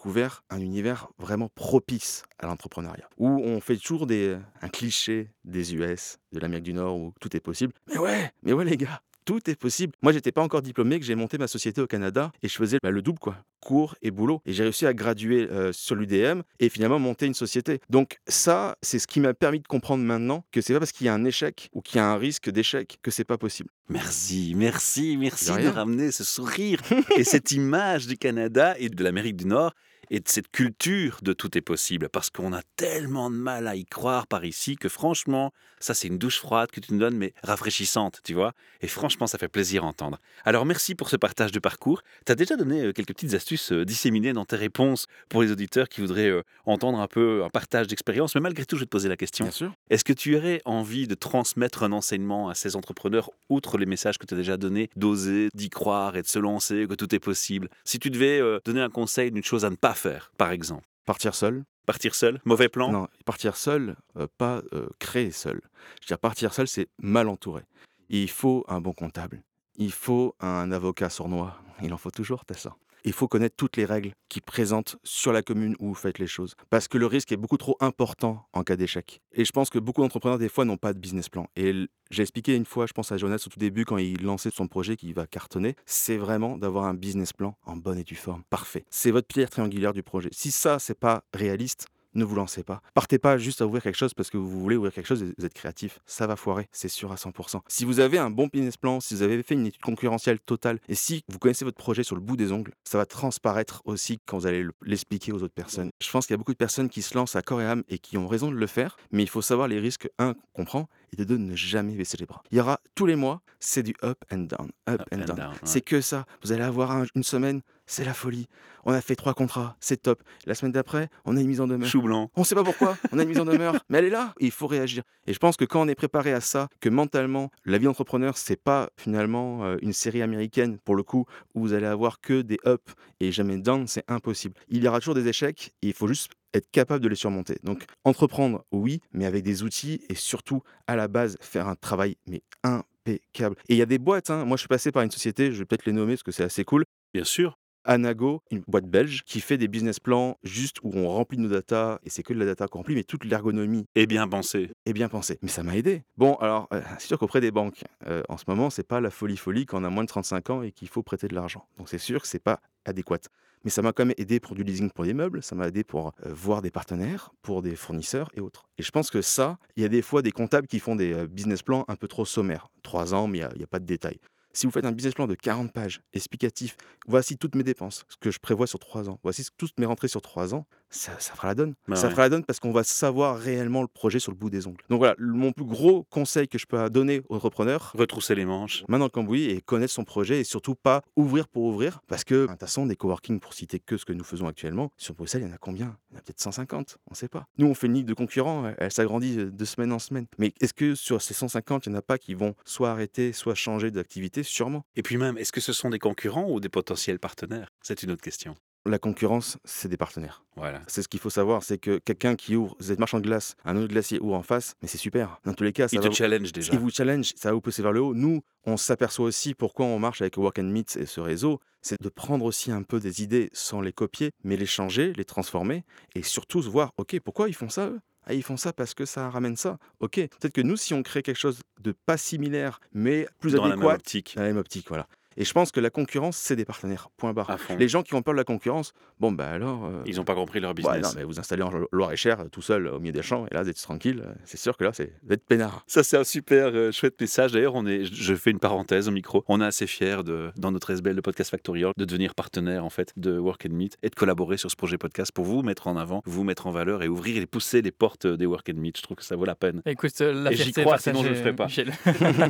un 0.49 0.59
univers 0.59 1.09
vraiment 1.17 1.49
propice 1.49 2.23
à 2.39 2.47
l'entrepreneuriat. 2.47 3.09
Où 3.17 3.27
on 3.27 3.59
fait 3.59 3.77
toujours 3.77 4.07
des, 4.07 4.37
un 4.61 4.69
cliché 4.69 5.29
des 5.43 5.75
US, 5.75 6.17
de 6.31 6.39
l'Amérique 6.39 6.65
du 6.65 6.73
Nord, 6.73 6.97
où 6.97 7.13
tout 7.19 7.35
est 7.35 7.39
possible. 7.39 7.73
Mais 7.87 7.97
ouais, 7.97 8.31
mais 8.43 8.53
ouais 8.53 8.65
les 8.65 8.77
gars, 8.77 9.01
tout 9.29 9.47
est 9.47 9.55
possible. 9.55 9.93
Moi, 10.01 10.11
j'étais 10.11 10.31
pas 10.31 10.41
encore 10.41 10.63
diplômé, 10.63 10.99
que 10.99 11.05
j'ai 11.05 11.13
monté 11.13 11.37
ma 11.37 11.47
société 11.47 11.81
au 11.81 11.85
Canada 11.85 12.31
et 12.41 12.47
je 12.47 12.55
faisais 12.55 12.79
bah, 12.81 12.89
le 12.89 13.03
double, 13.03 13.19
quoi. 13.19 13.37
Cours 13.59 13.95
et 14.01 14.09
boulot. 14.09 14.41
Et 14.47 14.53
j'ai 14.53 14.63
réussi 14.63 14.87
à 14.87 14.93
graduer 14.95 15.47
euh, 15.51 15.71
sur 15.71 15.95
l'UDM 15.95 16.41
et 16.59 16.69
finalement 16.69 16.97
monter 16.97 17.27
une 17.27 17.35
société. 17.35 17.79
Donc, 17.91 18.17
ça, 18.27 18.75
c'est 18.81 18.97
ce 18.97 19.05
qui 19.05 19.19
m'a 19.19 19.35
permis 19.35 19.59
de 19.59 19.67
comprendre 19.67 20.03
maintenant 20.03 20.45
que 20.51 20.61
c'est 20.61 20.73
pas 20.73 20.79
parce 20.79 20.91
qu'il 20.91 21.05
y 21.05 21.09
a 21.09 21.13
un 21.13 21.25
échec 21.25 21.69
ou 21.73 21.81
qu'il 21.81 21.97
y 21.97 21.99
a 21.99 22.09
un 22.09 22.17
risque 22.17 22.49
d'échec 22.49 22.97
que 23.03 23.11
c'est 23.11 23.23
pas 23.23 23.37
possible. 23.37 23.69
Merci, 23.89 24.53
merci, 24.55 25.15
merci 25.15 25.51
De 25.51 25.67
ramener 25.67 26.11
ce 26.11 26.23
sourire 26.23 26.81
et 27.15 27.23
cette 27.23 27.51
image 27.51 28.07
du 28.07 28.17
Canada 28.17 28.75
et 28.79 28.89
de 28.89 29.03
l'Amérique 29.03 29.35
du 29.35 29.45
Nord 29.45 29.73
et 30.09 30.19
de 30.19 30.27
cette 30.27 30.51
culture 30.51 31.19
de 31.21 31.33
tout 31.33 31.57
est 31.57 31.61
possible. 31.61 32.09
Parce 32.09 32.29
qu'on 32.29 32.53
a 32.53 32.61
tellement 32.75 33.29
de 33.29 33.35
mal 33.35 33.67
à 33.67 33.75
y 33.75 33.85
croire 33.85 34.27
par 34.27 34.45
ici 34.45 34.75
que 34.75 34.89
franchement, 34.89 35.51
ça 35.79 35.93
c'est 35.93 36.07
une 36.07 36.17
douche 36.17 36.39
froide 36.39 36.71
que 36.71 36.79
tu 36.79 36.93
nous 36.93 36.99
donnes, 36.99 37.17
mais 37.17 37.33
rafraîchissante, 37.43 38.19
tu 38.23 38.33
vois. 38.33 38.53
Et 38.81 38.87
franchement, 38.87 39.27
ça 39.27 39.37
fait 39.37 39.47
plaisir 39.47 39.83
à 39.83 39.87
entendre. 39.87 40.19
Alors 40.45 40.65
merci 40.65 40.95
pour 40.95 41.09
ce 41.09 41.15
partage 41.15 41.51
de 41.51 41.59
parcours. 41.59 42.01
Tu 42.25 42.31
as 42.31 42.35
déjà 42.35 42.55
donné 42.55 42.85
euh, 42.85 42.93
quelques 42.93 43.13
petites 43.13 43.33
astuces 43.33 43.71
euh, 43.71 43.85
disséminées 43.85 44.33
dans 44.33 44.45
tes 44.45 44.55
réponses 44.55 45.05
pour 45.29 45.41
les 45.41 45.51
auditeurs 45.51 45.89
qui 45.89 46.01
voudraient 46.01 46.29
euh, 46.29 46.43
entendre 46.65 46.99
un 46.99 47.07
peu 47.07 47.43
un 47.43 47.49
partage 47.49 47.87
d'expérience. 47.87 48.35
Mais 48.35 48.41
malgré 48.41 48.65
tout, 48.65 48.75
je 48.75 48.81
vais 48.81 48.85
te 48.85 48.91
poser 48.91 49.09
la 49.09 49.17
question. 49.17 49.45
Bien 49.45 49.51
sûr. 49.51 49.73
Est-ce 49.89 50.03
que 50.03 50.13
tu 50.13 50.35
aurais 50.35 50.61
envie 50.65 51.07
de 51.07 51.15
transmettre 51.15 51.83
un 51.83 51.91
enseignement 51.91 52.49
à 52.49 52.55
ces 52.55 52.75
entrepreneurs, 52.75 53.29
outre 53.49 53.77
les 53.77 53.85
messages 53.85 54.17
que 54.17 54.25
tu 54.25 54.33
as 54.33 54.37
déjà 54.37 54.57
donnés, 54.57 54.89
d'oser, 54.95 55.49
d'y 55.53 55.69
croire 55.69 56.15
et 56.17 56.21
de 56.21 56.27
se 56.27 56.39
lancer, 56.39 56.87
que 56.87 56.95
tout 56.95 57.13
est 57.13 57.19
possible? 57.19 57.69
Si 57.83 57.99
tu 57.99 58.09
devais 58.09 58.41
donner 58.65 58.81
un 58.81 58.89
conseil 58.89 59.31
d'une 59.31 59.43
chose 59.43 59.65
à 59.65 59.69
ne 59.69 59.75
pas 59.75 59.93
faire, 59.99 60.31
par 60.37 60.51
exemple, 60.51 60.87
Partir 61.05 61.33
seul, 61.33 61.63
partir 61.87 62.13
seul, 62.13 62.39
mauvais 62.45 62.69
plan? 62.69 62.91
Non, 62.91 63.07
partir 63.25 63.55
seul, 63.55 63.95
euh, 64.15 64.27
pas 64.37 64.61
euh, 64.73 64.87
créer 64.99 65.31
seul. 65.31 65.59
Je 65.99 66.05
veux 66.05 66.07
dire, 66.07 66.19
partir 66.19 66.53
seul, 66.53 66.67
c'est 66.67 66.87
mal 66.99 67.27
entouré. 67.27 67.63
Il 68.09 68.29
faut 68.29 68.63
un 68.67 68.79
bon 68.79 68.93
comptable. 68.93 69.41
il 69.75 69.91
faut 69.91 70.35
un 70.39 70.71
avocat 70.71 71.09
sournois. 71.09 71.55
Il 71.81 71.91
en 71.93 71.97
faut 71.97 72.11
toujours, 72.11 72.45
t'as 72.45 72.53
ça. 72.55 72.75
Il 73.03 73.13
faut 73.13 73.27
connaître 73.27 73.55
toutes 73.55 73.77
les 73.77 73.85
règles 73.85 74.11
qui 74.29 74.41
présentent 74.41 74.97
sur 75.03 75.31
la 75.31 75.41
commune 75.41 75.75
où 75.79 75.89
vous 75.89 75.95
faites 75.95 76.19
les 76.19 76.27
choses. 76.27 76.55
Parce 76.69 76.87
que 76.87 76.97
le 76.97 77.05
risque 77.05 77.31
est 77.31 77.37
beaucoup 77.37 77.57
trop 77.57 77.77
important 77.79 78.47
en 78.53 78.63
cas 78.63 78.75
d'échec. 78.75 79.21
Et 79.33 79.45
je 79.45 79.51
pense 79.51 79.69
que 79.69 79.79
beaucoup 79.79 80.01
d'entrepreneurs, 80.01 80.37
des 80.39 80.49
fois, 80.49 80.65
n'ont 80.65 80.77
pas 80.77 80.93
de 80.93 80.99
business 80.99 81.29
plan. 81.29 81.47
Et 81.55 81.73
j'ai 82.11 82.21
expliqué 82.21 82.55
une 82.55 82.65
fois, 82.65 82.85
je 82.85 82.93
pense 82.93 83.11
à 83.11 83.17
Jonas 83.17 83.43
au 83.45 83.49
tout 83.49 83.59
début, 83.59 83.85
quand 83.85 83.97
il 83.97 84.23
lançait 84.23 84.51
son 84.51 84.67
projet 84.67 84.97
qui 84.97 85.13
va 85.13 85.27
cartonner, 85.27 85.75
c'est 85.85 86.17
vraiment 86.17 86.57
d'avoir 86.57 86.85
un 86.85 86.93
business 86.93 87.33
plan 87.33 87.57
en 87.65 87.75
bonne 87.75 87.99
et 87.99 88.03
due 88.03 88.15
forme. 88.15 88.43
Parfait. 88.49 88.85
C'est 88.89 89.11
votre 89.11 89.27
pierre 89.27 89.49
triangulaire 89.49 89.93
du 89.93 90.03
projet. 90.03 90.29
Si 90.31 90.51
ça, 90.51 90.79
c'est 90.79 90.99
pas 90.99 91.23
réaliste, 91.33 91.87
ne 92.19 92.25
vous 92.25 92.35
lancez 92.35 92.63
pas. 92.63 92.81
Partez 92.93 93.17
pas 93.17 93.37
juste 93.37 93.61
à 93.61 93.65
ouvrir 93.65 93.81
quelque 93.81 93.97
chose 93.97 94.13
parce 94.13 94.29
que 94.29 94.37
vous 94.37 94.59
voulez 94.59 94.75
ouvrir 94.75 94.93
quelque 94.93 95.07
chose 95.07 95.23
et 95.23 95.33
vous 95.37 95.45
êtes 95.45 95.53
créatif. 95.53 95.99
Ça 96.05 96.27
va 96.27 96.35
foirer, 96.35 96.67
c'est 96.71 96.87
sûr 96.89 97.11
à 97.11 97.15
100%. 97.15 97.61
Si 97.67 97.85
vous 97.85 97.99
avez 97.99 98.17
un 98.17 98.29
bon 98.29 98.47
business 98.51 98.77
plan, 98.77 98.99
si 98.99 99.15
vous 99.15 99.21
avez 99.23 99.41
fait 99.43 99.55
une 99.55 99.65
étude 99.67 99.81
concurrentielle 99.81 100.39
totale 100.39 100.79
et 100.87 100.95
si 100.95 101.23
vous 101.29 101.39
connaissez 101.39 101.65
votre 101.65 101.77
projet 101.77 102.03
sur 102.03 102.15
le 102.15 102.21
bout 102.21 102.37
des 102.37 102.51
ongles, 102.51 102.73
ça 102.83 102.97
va 102.97 103.05
transparaître 103.05 103.81
aussi 103.85 104.19
quand 104.25 104.37
vous 104.39 104.47
allez 104.47 104.63
le- 104.63 104.73
l'expliquer 104.83 105.31
aux 105.31 105.41
autres 105.43 105.53
personnes. 105.53 105.91
Je 106.01 106.11
pense 106.11 106.27
qu'il 106.27 106.33
y 106.33 106.35
a 106.35 106.37
beaucoup 106.37 106.53
de 106.53 106.57
personnes 106.57 106.89
qui 106.89 107.01
se 107.01 107.15
lancent 107.15 107.35
à 107.35 107.41
corps 107.41 107.61
et 107.61 107.65
âme 107.65 107.83
et 107.89 107.99
qui 107.99 108.17
ont 108.17 108.27
raison 108.27 108.51
de 108.51 108.55
le 108.57 108.67
faire, 108.67 108.97
mais 109.11 109.23
il 109.23 109.29
faut 109.29 109.41
savoir 109.41 109.67
les 109.67 109.79
risques, 109.79 110.09
un, 110.19 110.35
qu'on 110.53 110.65
prend, 110.65 110.89
et 111.13 111.15
de 111.17 111.23
deux, 111.23 111.37
ne 111.37 111.55
jamais 111.55 111.95
baisser 111.95 112.17
les 112.17 112.25
bras. 112.25 112.41
Il 112.51 112.57
y 112.57 112.61
aura 112.61 112.79
tous 112.95 113.05
les 113.05 113.15
mois, 113.15 113.41
c'est 113.59 113.83
du 113.83 113.93
up 114.03 114.17
and 114.31 114.39
down, 114.39 114.69
up, 114.89 115.01
Up 115.01 115.07
and, 115.11 115.21
and 115.21 115.25
down. 115.25 115.35
down, 115.37 115.49
ouais. 115.51 115.57
C'est 115.63 115.81
que 115.81 116.01
ça. 116.01 116.25
Vous 116.43 116.51
allez 116.51 116.63
avoir 116.63 116.91
un- 116.91 117.05
une 117.15 117.23
semaine, 117.23 117.61
c'est 117.85 118.05
la 118.05 118.13
folie. 118.13 118.47
On 118.85 118.93
a 118.93 119.01
fait 119.01 119.15
trois 119.15 119.33
contrats, 119.33 119.75
c'est 119.79 120.01
top. 120.01 120.23
La 120.45 120.55
semaine 120.55 120.71
d'après, 120.71 121.09
on 121.25 121.35
a 121.35 121.41
une 121.41 121.47
mise 121.47 121.59
en 121.59 121.67
demeure. 121.67 121.87
Chou 121.89 122.01
blanc. 122.01 122.31
On 122.35 122.41
ne 122.41 122.45
sait 122.45 122.55
pas 122.55 122.63
pourquoi, 122.63 122.97
on 123.11 123.19
a 123.19 123.23
une 123.23 123.29
mise 123.29 123.39
en 123.39 123.45
demeure, 123.45 123.75
mais 123.89 123.97
elle 123.97 124.05
est 124.05 124.09
là, 124.09 124.33
et 124.39 124.45
il 124.45 124.51
faut 124.51 124.67
réagir. 124.67 125.03
Et 125.27 125.33
je 125.33 125.39
pense 125.39 125.57
que 125.57 125.65
quand 125.65 125.81
on 125.81 125.87
est 125.87 125.95
préparé 125.95 126.31
à 126.31 126.39
ça, 126.39 126.69
que 126.79 126.87
mentalement, 126.89 127.51
la 127.65 127.77
vie 127.77 127.85
d'entrepreneur, 127.85 128.37
c'est 128.37 128.55
pas 128.61 128.89
finalement 128.97 129.65
euh, 129.65 129.77
une 129.81 129.93
série 129.93 130.21
américaine, 130.21 130.77
pour 130.79 130.95
le 130.95 131.03
coup, 131.03 131.25
où 131.55 131.59
vous 131.61 131.73
allez 131.73 131.85
avoir 131.87 132.21
que 132.21 132.41
des 132.41 132.59
up 132.65 132.89
et 133.19 133.31
jamais 133.31 133.57
down, 133.57 133.85
c'est 133.87 134.03
impossible. 134.07 134.55
Il 134.69 134.81
y 134.83 134.87
aura 134.87 134.99
toujours 134.99 135.15
des 135.15 135.27
échecs, 135.27 135.73
et 135.81 135.87
il 135.87 135.93
faut 135.93 136.07
juste 136.07 136.31
être 136.53 136.69
capable 136.71 137.03
de 137.03 137.09
les 137.09 137.15
surmonter. 137.15 137.57
Donc, 137.63 137.85
entreprendre, 138.03 138.65
oui, 138.71 139.01
mais 139.11 139.25
avec 139.25 139.43
des 139.43 139.63
outils, 139.63 140.01
et 140.09 140.15
surtout, 140.15 140.61
à 140.87 140.95
la 140.95 141.07
base, 141.07 141.37
faire 141.41 141.67
un 141.67 141.75
travail, 141.75 142.17
mais 142.27 142.41
impeccable. 142.63 143.55
Et 143.69 143.75
il 143.75 143.77
y 143.77 143.81
a 143.81 143.85
des 143.85 143.99
boîtes, 143.99 144.29
hein. 144.29 144.45
moi 144.45 144.57
je 144.57 144.61
suis 144.61 144.67
passé 144.67 144.91
par 144.91 145.03
une 145.03 145.11
société, 145.11 145.51
je 145.51 145.59
vais 145.59 145.65
peut-être 145.65 145.85
les 145.85 145.93
nommer 145.93 146.13
parce 146.13 146.23
que 146.23 146.31
c'est 146.31 146.43
assez 146.43 146.63
cool, 146.63 146.83
Bien 147.13 147.23
sûr. 147.23 147.58
Anago, 147.89 148.43
une 148.51 148.61
boîte 148.67 148.85
belge, 148.85 149.23
qui 149.25 149.41
fait 149.41 149.57
des 149.57 149.67
business 149.67 149.99
plans 149.99 150.37
juste 150.43 150.77
où 150.83 150.91
on 150.93 151.09
remplit 151.09 151.39
nos 151.39 151.49
data, 151.49 151.99
et 152.03 152.11
c'est 152.11 152.21
que 152.21 152.33
de 152.33 152.37
la 152.37 152.45
data 152.45 152.67
qu'on 152.67 152.79
remplit, 152.79 152.93
mais 152.93 153.03
toute 153.03 153.25
l'ergonomie 153.25 153.87
Et 153.95 154.05
bien 154.05 154.27
pensé. 154.27 154.69
est 154.85 154.93
bien 154.93 155.09
pensée. 155.09 155.39
Mais 155.41 155.49
ça 155.49 155.63
m'a 155.63 155.75
aidé. 155.75 156.03
Bon, 156.15 156.35
alors, 156.35 156.67
euh, 156.71 156.81
c'est 156.99 157.07
sûr 157.07 157.17
qu'auprès 157.17 157.41
des 157.41 157.49
banques, 157.49 157.83
euh, 158.05 158.21
en 158.29 158.37
ce 158.37 158.43
moment, 158.47 158.69
c'est 158.69 158.83
pas 158.83 159.01
la 159.01 159.09
folie 159.09 159.37
folie 159.37 159.65
quand 159.65 159.81
on 159.81 159.83
a 159.83 159.89
moins 159.89 160.03
de 160.03 160.07
35 160.07 160.51
ans 160.51 160.61
et 160.61 160.71
qu'il 160.71 160.87
faut 160.87 161.01
prêter 161.01 161.27
de 161.27 161.33
l'argent. 161.33 161.65
Donc 161.79 161.89
c'est 161.89 161.97
sûr 161.97 162.21
que 162.21 162.27
c'est 162.27 162.37
pas 162.37 162.61
adéquat. 162.85 163.17
Mais 163.63 163.71
ça 163.71 163.81
m'a 163.81 163.91
quand 163.91 164.05
même 164.05 164.15
aidé 164.19 164.39
pour 164.39 164.53
du 164.53 164.63
leasing 164.63 164.91
pour 164.91 165.05
des 165.05 165.15
meubles, 165.15 165.41
ça 165.41 165.55
m'a 165.55 165.67
aidé 165.67 165.83
pour 165.83 166.13
euh, 166.27 166.31
voir 166.31 166.61
des 166.61 166.69
partenaires, 166.69 167.31
pour 167.41 167.63
des 167.63 167.75
fournisseurs 167.75 168.29
et 168.35 168.39
autres. 168.39 168.69
Et 168.77 168.83
je 168.83 168.91
pense 168.91 169.09
que 169.09 169.23
ça, 169.23 169.57
il 169.75 169.81
y 169.81 169.85
a 169.85 169.89
des 169.89 170.03
fois 170.03 170.21
des 170.21 170.31
comptables 170.31 170.67
qui 170.67 170.77
font 170.77 170.95
des 170.95 171.25
business 171.27 171.63
plans 171.63 171.85
un 171.87 171.95
peu 171.95 172.07
trop 172.07 172.23
sommaires. 172.23 172.69
Trois 172.83 173.15
ans, 173.15 173.25
mais 173.25 173.39
il 173.39 173.57
n'y 173.57 173.63
a, 173.63 173.67
pas 173.67 173.79
de 173.79 173.85
détails. 173.85 174.19
Si 174.59 174.65
vous 174.65 174.73
faites 174.73 174.83
un 174.83 174.91
business 174.91 175.13
plan 175.13 175.25
de 175.25 175.35
40 175.35 175.71
pages, 175.71 176.01
explicatif, 176.11 176.75
voici 177.07 177.37
toutes 177.37 177.55
mes 177.55 177.63
dépenses, 177.63 178.03
ce 178.09 178.17
que 178.17 178.29
je 178.29 178.39
prévois 178.39 178.67
sur 178.67 178.77
trois 178.77 179.07
ans, 179.07 179.17
voici 179.23 179.47
toutes 179.57 179.79
mes 179.79 179.85
rentrées 179.85 180.09
sur 180.09 180.21
trois 180.21 180.53
ans, 180.53 180.67
ça, 180.89 181.11
ça 181.19 181.33
fera 181.35 181.49
la 181.49 181.55
donne. 181.55 181.75
Bah 181.87 181.95
ça 181.95 182.09
fera 182.09 182.23
la 182.23 182.29
donne 182.29 182.43
parce 182.43 182.59
qu'on 182.59 182.71
va 182.71 182.83
savoir 182.83 183.37
réellement 183.37 183.81
le 183.81 183.87
projet 183.87 184.19
sur 184.19 184.31
le 184.31 184.37
bout 184.37 184.49
des 184.49 184.67
ongles. 184.67 184.83
Donc 184.89 184.99
voilà, 184.99 185.15
mon 185.19 185.51
plus 185.51 185.65
gros 185.65 186.03
conseil 186.09 186.47
que 186.47 186.57
je 186.57 186.65
peux 186.65 186.89
donner 186.89 187.21
aux 187.29 187.35
entrepreneurs, 187.35 187.93
Retrousser 187.97 188.35
les 188.35 188.45
manches. 188.45 188.83
main 188.87 188.99
dans 188.99 189.05
le 189.05 189.09
cambouis 189.09 189.45
et 189.45 189.61
connaître 189.61 189.93
son 189.93 190.03
projet 190.03 190.39
et 190.41 190.43
surtout 190.43 190.75
pas 190.75 191.01
ouvrir 191.15 191.47
pour 191.47 191.63
ouvrir 191.63 192.01
parce 192.07 192.23
que, 192.23 192.43
de 192.43 192.47
toute 192.47 192.59
façon, 192.59 192.85
des 192.85 192.95
coworking, 192.95 193.39
pour 193.39 193.53
citer 193.53 193.79
que 193.79 193.97
ce 193.97 194.05
que 194.05 194.13
nous 194.13 194.23
faisons 194.23 194.47
actuellement, 194.47 194.91
sur 194.97 195.13
Bruxelles, 195.13 195.41
il 195.43 195.47
y 195.47 195.51
en 195.51 195.53
a 195.53 195.57
combien? 195.57 195.97
Il 196.09 196.13
y 196.13 196.17
en 196.17 196.19
a 196.19 196.21
peut-être 196.23 196.39
150, 196.39 196.97
on 197.07 197.11
ne 197.11 197.15
sait 197.15 197.27
pas. 197.29 197.45
Nous, 197.57 197.67
on 197.67 197.73
fait 197.73 197.87
une 197.87 197.93
ligue 197.93 198.07
de 198.07 198.13
concurrents, 198.13 198.67
elle, 198.67 198.75
elle 198.79 198.91
s'agrandit 198.91 199.39
euh, 199.39 199.51
de 199.51 199.65
semaine 199.65 199.91
en 199.91 199.99
semaine. 199.99 200.25
Mais 200.37 200.53
est-ce 200.61 200.73
que 200.73 200.95
sur 200.95 201.21
ces 201.21 201.33
150, 201.33 201.85
il 201.85 201.89
n'y 201.89 201.95
en 201.95 201.99
a 201.99 202.01
pas 202.01 202.17
qui 202.17 202.33
vont 202.33 202.55
soit 202.65 202.89
arrêter, 202.91 203.33
soit 203.33 203.55
changer 203.55 203.91
d'activité? 203.91 204.43
Sûrement. 204.43 204.83
Et 204.95 205.03
puis 205.03 205.17
même, 205.17 205.37
est-ce 205.37 205.51
que 205.51 205.61
ce 205.61 205.73
sont 205.73 205.89
des 205.89 205.99
concurrents 205.99 206.49
ou 206.49 206.59
des 206.59 206.69
potentiels 206.69 207.19
partenaires? 207.19 207.69
C'est 207.83 208.03
une 208.03 208.11
autre 208.11 208.21
question. 208.21 208.55
La 208.89 208.97
concurrence, 208.97 209.59
c'est 209.65 209.87
des 209.87 209.97
partenaires. 209.97 210.43
Voilà. 210.55 210.81
C'est 210.87 211.03
ce 211.03 211.07
qu'il 211.07 211.19
faut 211.19 211.29
savoir, 211.29 211.61
c'est 211.61 211.77
que 211.77 211.99
quelqu'un 211.99 212.35
qui 212.35 212.55
ouvre, 212.55 212.75
vous 212.79 212.91
êtes 212.91 212.97
marchand 212.97 213.19
de 213.19 213.23
glace, 213.23 213.55
un 213.63 213.77
autre 213.77 213.87
glacier 213.87 214.19
ouvre 214.19 214.33
en 214.33 214.41
face, 214.41 214.73
mais 214.81 214.87
c'est 214.87 214.97
super. 214.97 215.39
Dans 215.45 215.53
tous 215.53 215.63
les 215.63 215.73
cas, 215.73 215.87
ça 215.87 216.01
va 216.01 216.09
te 216.09 216.13
challenge 216.15 216.51
déjà. 216.51 216.73
Il 216.73 216.79
vous 216.79 216.89
challenge, 216.89 217.33
ça 217.35 217.49
va 217.49 217.53
vous 217.53 217.61
pousser 217.61 217.83
vers 217.83 217.91
le 217.91 218.01
haut. 218.01 218.15
Nous, 218.15 218.41
on 218.65 218.77
s'aperçoit 218.77 219.25
aussi 219.25 219.53
pourquoi 219.53 219.85
on 219.85 219.99
marche 219.99 220.21
avec 220.21 220.37
Work 220.37 220.57
and 220.57 220.63
Meet 220.63 220.97
et 220.97 221.05
ce 221.05 221.21
réseau, 221.21 221.59
c'est 221.83 222.01
de 222.01 222.09
prendre 222.09 222.45
aussi 222.45 222.71
un 222.71 222.81
peu 222.81 222.99
des 222.99 223.21
idées 223.21 223.51
sans 223.53 223.79
les 223.79 223.93
copier, 223.93 224.31
mais 224.43 224.57
les 224.57 224.65
changer, 224.65 225.13
les 225.13 225.25
transformer, 225.25 225.83
et 226.15 226.23
surtout 226.23 226.63
se 226.63 226.67
voir, 226.67 226.91
ok, 226.97 227.19
pourquoi 227.19 227.47
ils 227.47 227.53
font 227.55 227.69
ça 227.69 227.89
eux? 227.89 227.99
Ah, 228.25 228.33
ils 228.33 228.43
font 228.43 228.57
ça 228.57 228.73
parce 228.73 228.93
que 228.93 229.05
ça 229.05 229.29
ramène 229.29 229.55
ça. 229.55 229.77
Ok, 230.01 230.15
peut-être 230.15 230.53
que 230.53 230.61
nous, 230.61 230.77
si 230.77 230.93
on 230.93 231.03
crée 231.03 231.21
quelque 231.23 231.39
chose 231.39 231.61
de 231.81 231.93
pas 232.05 232.17
similaire, 232.17 232.79
mais 232.91 233.27
plus 233.39 233.53
Dans 233.53 233.63
la 233.63 233.69
même 233.69 233.79
adéquat, 233.79 233.95
optique. 233.95 234.33
dans 234.35 234.41
la 234.41 234.47
même 234.49 234.57
optique, 234.57 234.87
voilà. 234.87 235.07
Et 235.37 235.45
je 235.45 235.53
pense 235.53 235.71
que 235.71 235.79
la 235.79 235.89
concurrence, 235.89 236.35
c'est 236.37 236.55
des 236.55 236.65
partenaires. 236.65 237.09
Point 237.17 237.33
barre. 237.33 237.55
Les 237.77 237.87
gens 237.87 238.03
qui 238.03 238.13
ont 238.15 238.21
peur 238.21 238.33
de 238.33 238.37
la 238.39 238.43
concurrence, 238.43 238.93
bon, 239.19 239.31
bah 239.31 239.47
alors. 239.49 239.85
euh, 239.85 240.01
Ils 240.05 240.17
n'ont 240.17 240.23
pas 240.25 240.35
compris 240.35 240.59
leur 240.59 240.71
Ouais, 240.71 240.75
business. 240.75 241.01
non, 241.03 241.09
mais 241.15 241.23
vous 241.23 241.39
installez 241.39 241.61
en 241.63 241.71
Loire-et-Cher 241.91 242.45
tout 242.51 242.61
seul 242.61 242.87
au 242.87 242.99
milieu 242.99 243.13
des 243.13 243.21
champs 243.21 243.45
et 243.49 243.53
là 243.53 243.63
vous 243.63 243.69
êtes 243.69 243.81
tranquille, 243.81 244.23
c'est 244.43 244.57
sûr 244.59 244.75
que 244.75 244.83
là 244.83 244.91
c'est 244.93 245.13
vous 245.23 245.33
êtes 245.33 245.45
peinard. 245.45 245.83
Ça, 245.87 246.03
c'est 246.03 246.17
un 246.17 246.23
super 246.23 246.71
euh, 246.73 246.91
chouette 246.91 247.19
message. 247.21 247.51
D'ailleurs, 247.53 247.75
on 247.75 247.85
est, 247.85 248.03
je 248.05 248.33
fais 248.35 248.51
une 248.51 248.59
parenthèse 248.59 249.07
au 249.07 249.11
micro. 249.11 249.43
On 249.47 249.61
est 249.61 249.65
assez 249.65 249.87
fiers, 249.87 250.23
de, 250.23 250.51
dans 250.57 250.71
notre 250.71 250.89
SBL 250.91 251.15
de 251.15 251.21
Podcast 251.21 251.51
Factorial, 251.51 251.93
de 251.95 252.05
devenir 252.05 252.35
partenaire 252.35 252.83
en 252.83 252.89
fait 252.89 253.13
de 253.17 253.37
Work 253.37 253.65
and 253.69 253.73
Meet 253.73 253.97
et 254.03 254.09
de 254.09 254.15
collaborer 254.15 254.57
sur 254.57 254.69
ce 254.69 254.75
projet 254.75 254.97
podcast 254.97 255.31
pour 255.31 255.45
vous 255.45 255.61
mettre 255.61 255.87
en 255.87 255.95
avant, 255.95 256.21
vous 256.25 256.43
mettre 256.43 256.67
en 256.67 256.71
valeur 256.71 257.01
et 257.03 257.07
ouvrir 257.07 257.41
et 257.41 257.45
pousser 257.45 257.81
les 257.81 257.91
portes 257.91 258.27
des 258.27 258.45
Work 258.45 258.69
and 258.69 258.79
Meet. 258.79 258.97
Je 258.97 259.03
trouve 259.03 259.17
que 259.17 259.23
ça 259.23 259.35
vaut 259.35 259.45
la 259.45 259.55
peine. 259.55 259.81
Écoute, 259.85 260.11
euh, 260.21 260.33
la 260.43 260.51
Et 260.51 260.55
j'y 260.55 260.71
crois, 260.73 260.97
sinon 260.97 261.23
je 261.23 261.29
le 261.29 261.53
partagée, 261.55 261.85
ferai 261.85 262.33
pas. 262.33 262.49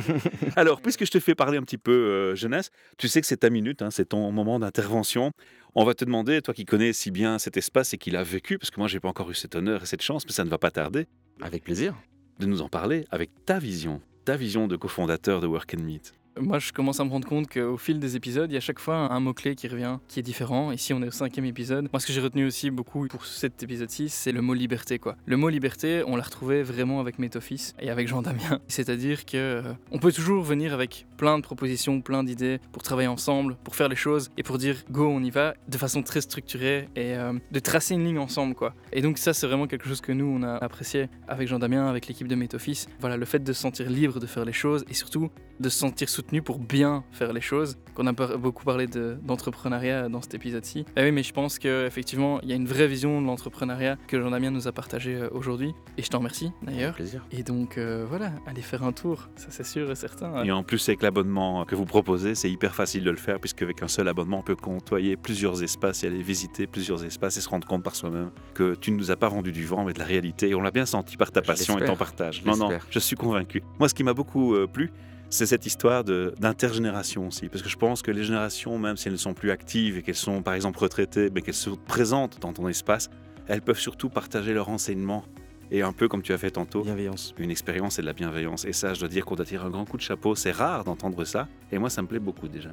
Alors, 0.56 0.80
puisque 0.80 1.04
je 1.04 1.10
te 1.10 1.20
fais 1.20 1.34
parler 1.34 1.58
un 1.58 1.62
petit 1.62 1.78
peu 1.78 1.92
euh, 1.92 2.34
jeunesse, 2.34 2.70
tu 2.98 3.08
sais 3.08 3.20
que 3.20 3.26
c'est 3.26 3.38
ta 3.38 3.50
minute, 3.50 3.82
hein, 3.82 3.90
c'est 3.90 4.08
ton 4.10 4.30
moment 4.32 4.58
d'intervention. 4.58 5.30
On 5.74 5.84
va 5.84 5.94
te 5.94 6.04
demander, 6.04 6.42
toi 6.42 6.52
qui 6.54 6.64
connais 6.64 6.92
si 6.92 7.10
bien 7.10 7.38
cet 7.38 7.56
espace 7.56 7.94
et 7.94 7.98
qui 7.98 8.10
l'a 8.10 8.22
vécu, 8.22 8.58
parce 8.58 8.70
que 8.70 8.78
moi 8.80 8.88
j'ai 8.88 9.00
pas 9.00 9.08
encore 9.08 9.30
eu 9.30 9.34
cet 9.34 9.54
honneur 9.54 9.82
et 9.82 9.86
cette 9.86 10.02
chance, 10.02 10.24
mais 10.26 10.32
ça 10.32 10.44
ne 10.44 10.50
va 10.50 10.58
pas 10.58 10.70
tarder, 10.70 11.06
Avec 11.40 11.64
plaisir. 11.64 11.94
de 12.38 12.46
nous 12.46 12.60
en 12.62 12.68
parler 12.68 13.04
avec 13.10 13.30
ta 13.46 13.58
vision, 13.58 14.00
ta 14.24 14.36
vision 14.36 14.66
de 14.66 14.76
cofondateur 14.76 15.40
de 15.40 15.46
Work 15.46 15.74
and 15.78 15.82
Meet. 15.82 16.12
Moi, 16.38 16.58
je 16.58 16.72
commence 16.72 17.00
à 17.00 17.04
me 17.04 17.10
rendre 17.10 17.26
compte 17.26 17.48
qu'au 17.48 17.76
fil 17.76 17.98
des 17.98 18.14
épisodes, 18.14 18.50
il 18.50 18.54
y 18.54 18.56
a 18.56 18.60
chaque 18.60 18.78
fois 18.78 19.12
un 19.12 19.20
mot-clé 19.20 19.56
qui 19.56 19.66
revient, 19.66 19.98
qui 20.06 20.20
est 20.20 20.22
différent. 20.22 20.70
Ici, 20.70 20.94
on 20.94 21.02
est 21.02 21.08
au 21.08 21.10
cinquième 21.10 21.44
épisode. 21.44 21.88
Moi, 21.92 21.98
ce 21.98 22.06
que 22.06 22.12
j'ai 22.12 22.20
retenu 22.20 22.46
aussi 22.46 22.70
beaucoup 22.70 23.08
pour 23.08 23.26
cet 23.26 23.62
épisode-ci, 23.62 24.08
c'est 24.08 24.30
le 24.30 24.40
mot 24.40 24.54
liberté. 24.54 24.98
Quoi. 24.98 25.16
Le 25.26 25.36
mot 25.36 25.48
liberté, 25.48 26.02
on 26.06 26.16
l'a 26.16 26.22
retrouvé 26.22 26.62
vraiment 26.62 27.00
avec 27.00 27.18
Métoffice 27.18 27.74
et 27.80 27.90
avec 27.90 28.06
Jean 28.06 28.22
Damien. 28.22 28.60
C'est-à-dire 28.68 29.26
que 29.26 29.36
euh, 29.36 29.72
on 29.90 29.98
peut 29.98 30.12
toujours 30.12 30.44
venir 30.44 30.72
avec 30.72 31.06
plein 31.16 31.36
de 31.36 31.42
propositions, 31.42 32.00
plein 32.00 32.22
d'idées 32.22 32.60
pour 32.72 32.82
travailler 32.82 33.08
ensemble, 33.08 33.56
pour 33.64 33.74
faire 33.74 33.88
les 33.88 33.96
choses 33.96 34.30
et 34.36 34.42
pour 34.44 34.58
dire 34.58 34.76
go, 34.90 35.08
on 35.08 35.22
y 35.22 35.30
va 35.30 35.54
de 35.68 35.78
façon 35.78 36.02
très 36.02 36.20
structurée 36.20 36.88
et 36.94 37.16
euh, 37.16 37.32
de 37.50 37.58
tracer 37.58 37.94
une 37.94 38.04
ligne 38.04 38.18
ensemble. 38.18 38.54
quoi. 38.54 38.74
Et 38.92 39.02
donc, 39.02 39.18
ça, 39.18 39.34
c'est 39.34 39.48
vraiment 39.48 39.66
quelque 39.66 39.88
chose 39.88 40.00
que 40.00 40.12
nous, 40.12 40.26
on 40.26 40.44
a 40.44 40.54
apprécié 40.54 41.08
avec 41.26 41.48
Jean 41.48 41.58
Damien, 41.58 41.88
avec 41.88 42.06
l'équipe 42.06 42.28
de 42.28 42.36
Métoffice. 42.36 42.88
Voilà, 43.00 43.16
le 43.16 43.24
fait 43.26 43.40
de 43.40 43.52
se 43.52 43.60
sentir 43.60 43.90
libre 43.90 44.20
de 44.20 44.26
faire 44.26 44.44
les 44.44 44.52
choses 44.52 44.84
et 44.88 44.94
surtout 44.94 45.28
de 45.58 45.68
se 45.68 45.78
sentir 45.78 46.08
soutenu 46.20 46.42
pour 46.42 46.58
bien 46.58 47.02
faire 47.12 47.32
les 47.32 47.40
choses. 47.40 47.78
Qu'on 47.94 48.06
a 48.06 48.12
par- 48.12 48.38
beaucoup 48.38 48.64
parlé 48.64 48.86
de- 48.86 49.16
d'entrepreneuriat 49.22 50.08
dans 50.08 50.20
cet 50.20 50.34
épisode-ci. 50.34 50.84
Eh 50.96 51.02
oui, 51.02 51.12
mais 51.12 51.22
je 51.22 51.32
pense 51.32 51.58
qu'effectivement, 51.58 52.40
il 52.42 52.48
y 52.48 52.52
a 52.52 52.56
une 52.56 52.66
vraie 52.66 52.86
vision 52.86 53.20
de 53.22 53.26
l'entrepreneuriat 53.26 53.96
que 54.06 54.20
Jean-Damien 54.20 54.50
nous 54.50 54.68
a 54.68 54.72
partagé 54.72 55.14
euh, 55.16 55.28
aujourd'hui. 55.32 55.72
Et 55.96 56.02
je 56.02 56.08
t'en 56.08 56.18
remercie 56.18 56.52
d'ailleurs. 56.62 56.94
plaisir. 56.94 57.24
Et 57.32 57.42
donc 57.42 57.78
euh, 57.78 58.04
voilà, 58.08 58.32
allez 58.46 58.60
faire 58.62 58.82
un 58.84 58.92
tour, 58.92 59.28
ça 59.36 59.46
c'est 59.50 59.64
sûr 59.64 59.90
et 59.90 59.94
certain. 59.94 60.44
Et 60.44 60.52
en 60.52 60.62
plus, 60.62 60.86
avec 60.88 61.02
l'abonnement 61.02 61.64
que 61.64 61.74
vous 61.74 61.86
proposez, 61.86 62.34
c'est 62.34 62.50
hyper 62.50 62.74
facile 62.74 63.02
de 63.04 63.10
le 63.10 63.16
faire, 63.16 63.40
puisque 63.40 63.62
avec 63.62 63.82
un 63.82 63.88
seul 63.88 64.06
abonnement, 64.08 64.38
on 64.40 64.42
peut 64.42 64.56
côtoyer 64.56 65.16
plusieurs 65.16 65.62
espaces 65.62 66.04
et 66.04 66.08
aller 66.08 66.22
visiter 66.22 66.66
plusieurs 66.66 67.04
espaces 67.04 67.36
et 67.38 67.40
se 67.40 67.48
rendre 67.48 67.66
compte 67.66 67.82
par 67.82 67.94
soi-même 67.96 68.30
que 68.54 68.74
tu 68.74 68.90
ne 68.92 68.96
nous 68.98 69.10
as 69.10 69.16
pas 69.16 69.28
vendu 69.28 69.52
du 69.52 69.64
vent, 69.64 69.84
mais 69.84 69.92
de 69.94 69.98
la 69.98 70.04
réalité. 70.04 70.50
Et 70.50 70.54
on 70.54 70.60
l'a 70.60 70.70
bien 70.70 70.86
senti 70.86 71.16
par 71.16 71.32
ta 71.32 71.40
passion 71.42 71.78
et 71.78 71.84
ton 71.84 71.96
partage. 71.96 72.44
Non, 72.44 72.56
non, 72.56 72.68
je 72.90 72.98
suis 72.98 73.16
convaincu. 73.16 73.62
Moi, 73.78 73.88
ce 73.88 73.94
qui 73.94 74.04
m'a 74.04 74.14
beaucoup 74.14 74.54
euh, 74.54 74.66
plu, 74.66 74.90
c'est 75.30 75.46
cette 75.46 75.64
histoire 75.64 76.04
d'intergénération 76.04 77.28
aussi. 77.28 77.48
Parce 77.48 77.62
que 77.62 77.68
je 77.68 77.76
pense 77.76 78.02
que 78.02 78.10
les 78.10 78.24
générations, 78.24 78.78
même 78.78 78.96
si 78.96 79.06
elles 79.08 79.14
ne 79.14 79.18
sont 79.18 79.32
plus 79.32 79.50
actives 79.50 79.96
et 79.96 80.02
qu'elles 80.02 80.14
sont 80.16 80.42
par 80.42 80.54
exemple 80.54 80.80
retraitées, 80.80 81.30
mais 81.30 81.40
qu'elles 81.40 81.54
sont 81.54 81.76
présentes 81.76 82.38
dans 82.40 82.52
ton 82.52 82.68
espace, 82.68 83.08
elles 83.46 83.62
peuvent 83.62 83.78
surtout 83.78 84.10
partager 84.10 84.52
leurs 84.52 84.66
renseignements. 84.66 85.24
Et 85.70 85.82
un 85.82 85.92
peu 85.92 86.08
comme 86.08 86.22
tu 86.22 86.32
as 86.32 86.38
fait 86.38 86.50
tantôt, 86.50 86.82
Bienveillance. 86.82 87.32
une 87.38 87.50
expérience 87.50 88.00
et 88.00 88.02
de 88.02 88.06
la 88.06 88.12
bienveillance. 88.12 88.64
Et 88.64 88.72
ça, 88.72 88.92
je 88.92 89.00
dois 89.00 89.08
dire 89.08 89.24
qu'on 89.24 89.36
doit 89.36 89.46
tirer 89.46 89.64
un 89.64 89.70
grand 89.70 89.84
coup 89.84 89.96
de 89.96 90.02
chapeau. 90.02 90.34
C'est 90.34 90.50
rare 90.50 90.82
d'entendre 90.82 91.24
ça. 91.24 91.46
Et 91.70 91.78
moi, 91.78 91.90
ça 91.90 92.02
me 92.02 92.08
plaît 92.08 92.18
beaucoup 92.18 92.48
déjà. 92.48 92.70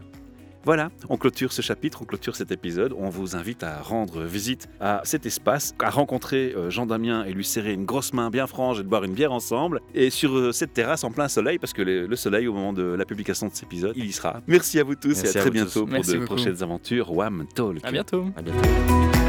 Voilà, 0.67 0.89
on 1.07 1.15
clôture 1.15 1.53
ce 1.53 1.61
chapitre, 1.61 1.99
on 2.01 2.05
clôture 2.05 2.35
cet 2.35 2.51
épisode. 2.51 2.93
On 2.97 3.07
vous 3.07 3.37
invite 3.37 3.63
à 3.63 3.81
rendre 3.81 4.23
visite 4.23 4.67
à 4.81 4.99
cet 5.05 5.25
espace, 5.25 5.73
à 5.79 5.89
rencontrer 5.89 6.53
euh, 6.57 6.69
Jean 6.69 6.85
Damien 6.85 7.23
et 7.23 7.31
lui 7.31 7.45
serrer 7.45 7.71
une 7.71 7.85
grosse 7.85 8.11
main 8.11 8.29
bien 8.29 8.47
franche 8.47 8.77
et 8.81 8.83
de 8.83 8.87
boire 8.89 9.05
une 9.05 9.13
bière 9.13 9.31
ensemble. 9.31 9.79
Et 9.95 10.09
sur 10.09 10.35
euh, 10.37 10.51
cette 10.51 10.73
terrasse 10.73 11.05
en 11.05 11.11
plein 11.11 11.29
soleil, 11.29 11.57
parce 11.57 11.71
que 11.71 11.81
le, 11.81 12.05
le 12.05 12.15
soleil, 12.17 12.47
au 12.49 12.53
moment 12.53 12.73
de 12.73 12.83
la 12.83 13.05
publication 13.05 13.47
de 13.47 13.53
cet 13.53 13.63
épisode, 13.63 13.93
il 13.95 14.07
y 14.07 14.11
sera. 14.11 14.41
Merci 14.45 14.77
à 14.81 14.83
vous 14.83 14.95
tous 14.95 15.07
Merci 15.07 15.23
et 15.23 15.27
à 15.27 15.29
à 15.29 15.33
très 15.43 15.49
tous. 15.51 15.53
bientôt 15.53 15.79
pour 15.85 15.93
Merci 15.93 16.11
de 16.11 16.17
beaucoup. 16.17 16.35
prochaines 16.35 16.61
aventures. 16.61 17.13
Wham 17.15 17.45
Talk. 17.55 17.77
À 17.83 17.91
bientôt. 17.93 18.25
À 18.35 18.41
bientôt. 18.41 19.26